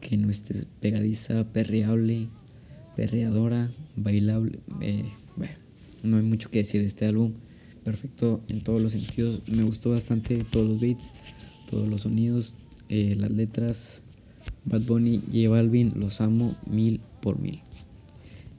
que 0.00 0.16
no 0.16 0.30
esté 0.30 0.66
pegadiza, 0.80 1.52
perreable, 1.52 2.28
perreadora, 2.96 3.70
bailable. 3.96 4.58
Eh, 4.80 5.04
bueno, 5.36 5.54
no 6.02 6.16
hay 6.18 6.22
mucho 6.22 6.50
que 6.50 6.58
decir 6.58 6.80
de 6.80 6.86
este 6.86 7.06
álbum. 7.06 7.32
Perfecto 7.84 8.40
en 8.48 8.62
todos 8.62 8.80
los 8.80 8.92
sentidos. 8.92 9.42
Me 9.48 9.62
gustó 9.64 9.90
bastante 9.90 10.44
todos 10.44 10.68
los 10.68 10.80
beats, 10.80 11.12
todos 11.70 11.88
los 11.88 12.02
sonidos, 12.02 12.56
eh, 12.88 13.16
las 13.18 13.30
letras, 13.30 14.02
Bad 14.64 14.82
Bunny, 14.82 15.18
J 15.32 15.48
Balvin, 15.48 15.92
los 15.96 16.20
amo 16.20 16.54
mil 16.70 17.00
por 17.20 17.40
mil. 17.40 17.60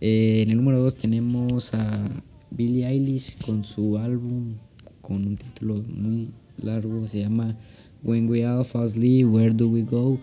Eh, 0.02 0.42
en 0.42 0.50
el 0.50 0.58
número 0.58 0.80
2 0.80 0.96
tenemos 0.96 1.74
a 1.74 2.10
Billie 2.52 2.86
Eilish 2.86 3.38
con 3.38 3.64
su 3.64 3.98
álbum 3.98 4.56
con 5.02 5.26
un 5.26 5.38
título 5.38 5.82
muy 5.88 6.30
largo, 6.62 7.08
se 7.08 7.22
llama 7.22 7.58
When 8.04 8.30
We 8.30 8.46
All 8.46 8.66
Fall 8.66 8.84
Asleep, 8.84 9.28
Where 9.28 9.54
Do 9.54 9.70
We 9.70 9.84
Go. 9.84 10.20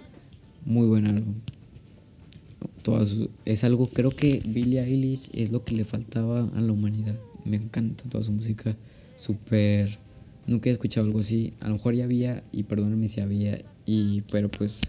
Muy 0.67 0.87
buen 0.87 1.07
álbum. 1.07 1.35
Es 3.45 3.65
algo, 3.65 3.89
creo 3.89 4.11
que 4.11 4.43
Billie 4.45 4.81
Eilish 4.81 5.31
es 5.33 5.51
lo 5.51 5.65
que 5.65 5.75
le 5.75 5.85
faltaba 5.85 6.49
a 6.55 6.61
la 6.61 6.73
humanidad. 6.73 7.19
Me 7.45 7.57
encanta 7.57 8.05
toda 8.09 8.25
su 8.25 8.33
música, 8.33 8.77
súper... 9.17 9.99
Nunca 10.47 10.69
he 10.69 10.73
escuchado 10.73 11.07
algo 11.07 11.21
así. 11.21 11.53
A 11.61 11.69
lo 11.69 11.75
mejor 11.75 11.95
ya 11.95 12.05
había, 12.05 12.43
y 12.51 12.65
perdónenme 12.65 13.09
si 13.09 13.21
había, 13.21 13.63
y, 13.87 14.23
pero 14.23 14.51
pues 14.51 14.81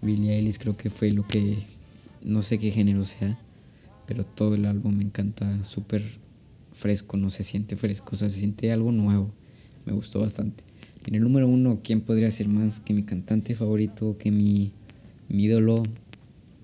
Billie 0.00 0.34
Eilish 0.34 0.58
creo 0.58 0.76
que 0.76 0.90
fue 0.90 1.10
lo 1.12 1.26
que, 1.26 1.58
no 2.24 2.42
sé 2.42 2.58
qué 2.58 2.70
género 2.70 3.04
sea, 3.04 3.38
pero 4.06 4.24
todo 4.24 4.54
el 4.54 4.64
álbum 4.64 4.96
me 4.96 5.04
encanta, 5.04 5.64
súper 5.64 6.02
fresco, 6.72 7.16
no 7.16 7.30
se 7.30 7.42
siente 7.42 7.76
fresco, 7.76 8.10
o 8.12 8.16
sea, 8.16 8.30
se 8.30 8.38
siente 8.38 8.72
algo 8.72 8.92
nuevo, 8.92 9.30
me 9.84 9.92
gustó 9.92 10.20
bastante. 10.20 10.64
En 11.06 11.14
el 11.14 11.22
número 11.22 11.48
uno, 11.48 11.80
¿quién 11.82 12.00
podría 12.00 12.30
ser 12.30 12.48
más 12.48 12.80
que 12.80 12.94
mi 12.94 13.02
cantante 13.02 13.54
favorito, 13.54 14.16
que 14.18 14.30
mi, 14.30 14.72
mi 15.28 15.44
ídolo, 15.44 15.82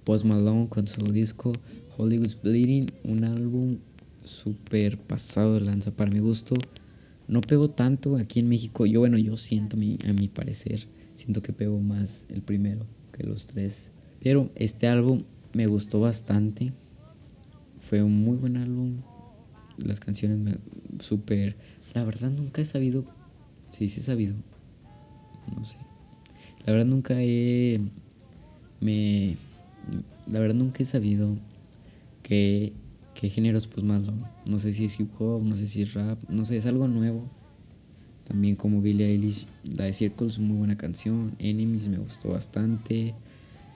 Post 0.08 0.24
Malone 0.24 0.70
con 0.70 0.86
su 0.86 1.02
disco 1.12 1.52
Hollywood's 1.98 2.40
Bleeding, 2.40 2.90
un 3.04 3.24
álbum 3.24 3.76
súper 4.24 4.98
pasado 4.98 5.52
de 5.52 5.60
lanza 5.60 5.90
para 5.90 6.10
mi 6.10 6.20
gusto. 6.20 6.54
No 7.26 7.42
pegó 7.42 7.68
tanto 7.68 8.16
aquí 8.16 8.40
en 8.40 8.48
México, 8.48 8.86
yo 8.86 9.00
bueno, 9.00 9.18
yo 9.18 9.36
siento 9.36 9.76
a 9.76 10.12
mi 10.14 10.28
parecer, 10.28 10.88
siento 11.12 11.42
que 11.42 11.52
pegó 11.52 11.78
más 11.80 12.24
el 12.30 12.40
primero 12.40 12.86
los 13.26 13.46
tres. 13.46 13.90
Pero 14.22 14.50
este 14.54 14.86
álbum 14.86 15.24
me 15.52 15.66
gustó 15.66 16.00
bastante. 16.00 16.72
Fue 17.78 18.02
un 18.02 18.22
muy 18.22 18.36
buen 18.36 18.56
álbum. 18.56 19.02
Las 19.76 20.00
canciones 20.00 20.38
me 20.38 20.56
súper... 21.00 21.56
La 21.94 22.04
verdad 22.04 22.30
nunca 22.30 22.62
he 22.62 22.64
sabido... 22.64 23.04
Sí, 23.70 23.88
sí 23.88 24.00
he 24.00 24.02
sabido. 24.02 24.36
No 25.54 25.64
sé. 25.64 25.78
La 26.64 26.72
verdad 26.72 26.86
nunca 26.86 27.14
he... 27.18 27.80
Me... 28.80 29.36
La 30.26 30.40
verdad 30.40 30.56
nunca 30.56 30.82
he 30.82 30.86
sabido 30.86 31.36
que... 32.22 32.72
¿Qué 33.18 33.28
géneros 33.28 33.66
pues 33.66 33.84
más 33.84 34.04
No 34.46 34.60
sé 34.60 34.70
si 34.70 34.84
es 34.84 35.00
hip 35.00 35.10
hop, 35.18 35.42
no 35.42 35.56
sé 35.56 35.66
si 35.66 35.82
es 35.82 35.94
rap, 35.94 36.22
no 36.28 36.44
sé, 36.44 36.56
es 36.56 36.66
algo 36.66 36.86
nuevo. 36.86 37.28
También 38.28 38.54
como 38.54 38.80
Billie 38.80 39.06
Eilish, 39.06 39.48
la 39.76 39.86
de 39.86 39.92
Circles, 39.92 40.38
muy 40.38 40.58
buena 40.58 40.76
canción. 40.76 41.34
Enemies 41.40 41.88
me 41.88 41.96
gustó 41.96 42.28
bastante. 42.28 43.14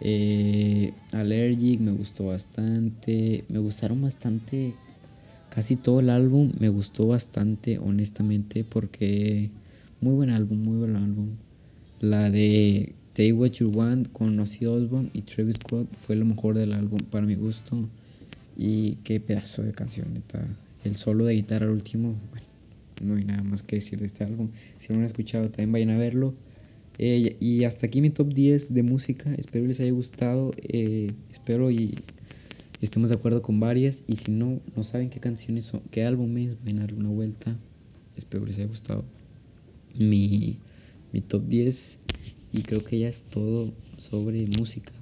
Eh, 0.01 0.93
Allergic 1.13 1.81
me 1.81 1.91
gustó 1.91 2.27
bastante. 2.27 3.45
Me 3.49 3.59
gustaron 3.59 4.03
bastante. 4.03 4.75
Casi 5.49 5.77
todo 5.77 6.01
el 6.01 6.11
álbum 6.11 6.53
me 6.61 6.69
gustó 6.69 7.09
bastante, 7.09 7.79
honestamente, 7.79 8.63
porque 8.63 9.51
muy 10.01 10.13
buen 10.15 10.31
álbum, 10.31 10.63
muy 10.63 10.77
buen 10.77 10.97
álbum. 10.97 11.31
La 12.01 12.31
de 12.31 12.95
Take 13.15 13.35
What 13.35 13.51
You 13.53 13.71
Want 13.71 14.11
con 14.13 14.39
Ozzy 14.41 14.65
Osbourne 14.65 15.11
y 15.13 15.23
Travis 15.23 15.57
Scott 15.57 15.87
fue 15.99 16.17
lo 16.17 16.25
mejor 16.25 16.57
del 16.57 16.73
álbum 16.73 16.99
para 17.11 17.27
mi 17.27 17.35
gusto. 17.35 17.89
Y 18.57 18.97
qué 19.05 19.21
pedazo 19.21 19.63
de 19.63 19.73
canción, 19.73 20.15
neta. 20.15 20.47
El 20.85 20.97
solo 20.97 21.27
de 21.27 21.35
guitarra 21.35 21.67
al 21.67 21.73
último, 21.73 22.15
bueno, 22.31 22.47
no 23.03 23.17
hay 23.17 23.25
nada 23.25 23.43
más 23.43 23.63
que 23.63 23.77
decir 23.77 23.99
de 23.99 24.07
este 24.07 24.25
álbum. 24.25 24.49
Si 24.79 24.89
no 24.89 24.95
lo 24.95 25.01
han 25.01 25.07
escuchado, 25.07 25.51
también 25.51 25.73
vayan 25.73 25.91
a 25.91 25.99
verlo. 25.99 26.35
Eh, 26.99 27.37
y 27.41 27.65
hasta 27.65 27.87
aquí 27.87 28.01
mi 28.01 28.11
top 28.11 28.33
10 28.33 28.73
de 28.73 28.83
música. 28.83 29.33
Espero 29.35 29.67
les 29.67 29.81
haya 29.81 29.93
gustado. 29.93 30.53
Eh, 30.63 31.11
espero 31.31 31.71
y 31.71 31.95
estemos 32.81 33.11
de 33.11 33.17
acuerdo 33.17 33.43
con 33.43 33.61
varias. 33.61 34.05
Y 34.07 34.17
si 34.17 34.33
no, 34.33 34.61
no 34.75 34.83
saben 34.83 35.11
qué 35.11 35.21
canciones 35.21 35.67
son, 35.67 35.83
qué 35.91 36.05
álbum 36.05 36.37
es, 36.39 36.57
vayan 36.63 36.79
a 36.79 36.81
darle 36.83 36.99
una 36.99 37.11
vuelta. 37.11 37.57
Espero 38.17 38.45
les 38.47 38.59
haya 38.59 38.69
gustado 38.69 39.05
mi, 39.95 40.59
mi 41.13 41.21
top 41.21 41.47
10. 41.47 41.99
Y 42.53 42.63
creo 42.63 42.85
que 42.85 42.99
ya 42.99 43.09
es 43.09 43.25
todo 43.25 43.73
sobre 43.99 44.47
música. 44.59 44.93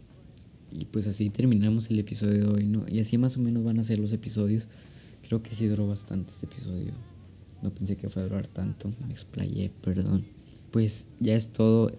Y 0.71 0.85
pues 0.85 1.07
así 1.09 1.31
terminamos 1.31 1.91
el 1.91 1.99
episodio 1.99 2.45
de 2.45 2.49
hoy, 2.49 2.65
¿no? 2.65 2.87
Y 2.89 3.01
así 3.01 3.19
más 3.19 3.37
o 3.37 3.41
menos 3.41 3.65
van 3.65 3.81
a 3.81 3.83
ser 3.83 3.99
los 3.99 4.13
episodios. 4.13 4.69
Creo 5.27 5.43
que 5.43 5.55
sí 5.55 5.67
duró 5.67 5.89
bastante 5.89 6.31
este 6.33 6.47
episodio. 6.47 6.93
No 7.63 7.75
pensé 7.75 7.97
que 7.97 8.09
fuera 8.09 8.27
a 8.27 8.29
durar 8.29 8.47
tanto. 8.47 8.91
Me 9.07 9.13
explayé, 9.13 9.71
perdón. 9.83 10.25
Pues 10.71 11.09
ya 11.19 11.35
es 11.35 11.53
todo. 11.53 11.91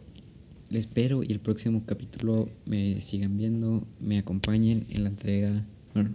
Les 0.70 0.86
espero 0.86 1.22
y 1.22 1.32
el 1.34 1.42
próximo 1.42 1.84
capítulo 1.86 2.48
me 2.66 3.02
sigan 3.02 3.36
viendo, 3.36 3.86
me 4.00 4.18
acompañen 4.18 4.86
en 4.90 5.04
la 5.04 5.10
entrega, 5.10 5.68
bueno, 5.94 6.12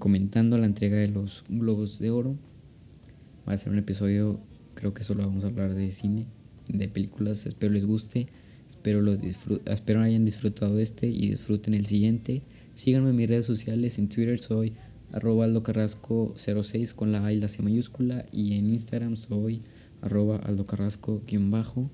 comentando 0.00 0.58
la 0.58 0.66
entrega 0.66 0.96
de 0.96 1.06
los 1.06 1.44
globos 1.48 2.00
de 2.00 2.10
oro. 2.10 2.36
Va 3.48 3.52
a 3.52 3.56
ser 3.56 3.72
un 3.72 3.78
episodio, 3.78 4.40
creo 4.74 4.92
que 4.92 5.04
solo 5.04 5.24
vamos 5.24 5.44
a 5.44 5.46
hablar 5.46 5.74
de 5.74 5.88
cine, 5.92 6.26
de 6.72 6.88
películas. 6.88 7.46
Espero 7.46 7.72
les 7.72 7.84
guste. 7.84 8.28
Espero, 8.68 9.02
lo 9.02 9.12
espero 9.66 10.00
hayan 10.00 10.24
disfrutado 10.24 10.78
este 10.78 11.08
y 11.08 11.30
disfruten 11.30 11.74
el 11.74 11.86
siguiente. 11.86 12.42
Síganme 12.74 13.10
en 13.10 13.16
mis 13.16 13.28
redes 13.28 13.46
sociales. 13.46 13.98
En 13.98 14.08
Twitter 14.08 14.38
soy 14.38 14.72
arroba 15.12 15.44
Aldo 15.44 15.62
Carrasco 15.62 16.34
06 16.36 16.94
con 16.94 17.10
la 17.12 17.26
A 17.26 17.32
y 17.32 17.38
la 17.38 17.48
C 17.48 17.62
mayúscula 17.62 18.26
y 18.32 18.54
en 18.54 18.66
Instagram 18.66 19.16
soy 19.16 19.62
arroba 20.02 20.36
Aldo 20.36 20.66
Carrasco 20.66 21.22
guion 21.26 21.50
bajo 21.50 21.90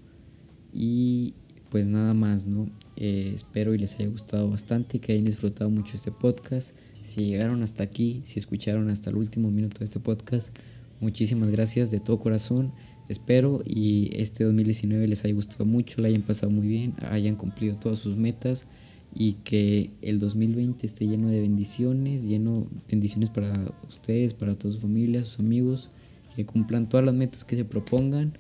y 0.73 1.35
pues 1.71 1.89
nada 1.89 2.15
más, 2.15 2.47
¿no? 2.47 2.69
Eh, 2.97 3.33
espero 3.35 3.75
y 3.75 3.79
les 3.79 3.97
haya 3.97 4.09
gustado 4.09 4.49
bastante, 4.49 4.99
que 5.01 5.13
hayan 5.13 5.25
disfrutado 5.25 5.71
mucho 5.71 5.95
este 5.95 6.13
podcast. 6.13 6.77
Si 7.03 7.27
llegaron 7.27 7.63
hasta 7.63 7.83
aquí, 7.83 8.21
si 8.25 8.39
escucharon 8.39 8.89
hasta 8.91 9.11
el 9.11 9.17
último 9.17 9.51
minuto 9.51 9.81
de 9.81 9.87
este 9.87 10.01
podcast, 10.01 10.57
muchísimas 11.01 11.51
gracias 11.51 11.91
de 11.91 12.01
todo 12.01 12.19
corazón. 12.19 12.73
Espero 13.09 13.63
y 13.65 14.11
este 14.21 14.45
2019 14.45 15.07
les 15.07 15.25
haya 15.25 15.35
gustado 15.35 15.65
mucho, 15.65 16.01
la 16.01 16.09
hayan 16.09 16.23
pasado 16.23 16.51
muy 16.51 16.67
bien, 16.67 16.95
hayan 16.99 17.37
cumplido 17.37 17.77
todas 17.77 18.01
sus 18.01 18.17
metas 18.17 18.67
y 19.15 19.35
que 19.35 19.91
el 20.03 20.19
2020 20.19 20.87
esté 20.87 21.07
lleno 21.07 21.29
de 21.29 21.41
bendiciones, 21.41 22.25
lleno 22.25 22.67
bendiciones 22.91 23.31
para 23.31 23.73
ustedes, 23.89 24.35
para 24.35 24.55
toda 24.57 24.75
su 24.75 24.81
familia, 24.81 25.23
sus 25.23 25.39
amigos, 25.39 25.91
que 26.35 26.45
cumplan 26.45 26.89
todas 26.89 27.07
las 27.07 27.15
metas 27.15 27.45
que 27.45 27.57
se 27.57 27.65
propongan. 27.65 28.37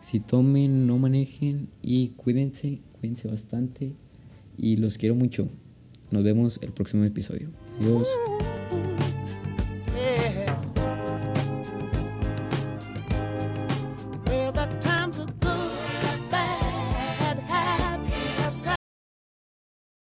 Si 0.00 0.20
tomen, 0.20 0.86
no 0.86 0.98
manejen 0.98 1.68
y 1.82 2.08
cuídense, 2.08 2.80
cuídense 2.98 3.28
bastante 3.28 3.92
y 4.56 4.76
los 4.76 4.98
quiero 4.98 5.14
mucho. 5.14 5.48
Nos 6.10 6.24
vemos 6.24 6.58
el 6.62 6.72
próximo 6.72 7.04
episodio. 7.04 7.50
Adiós. 7.80 8.08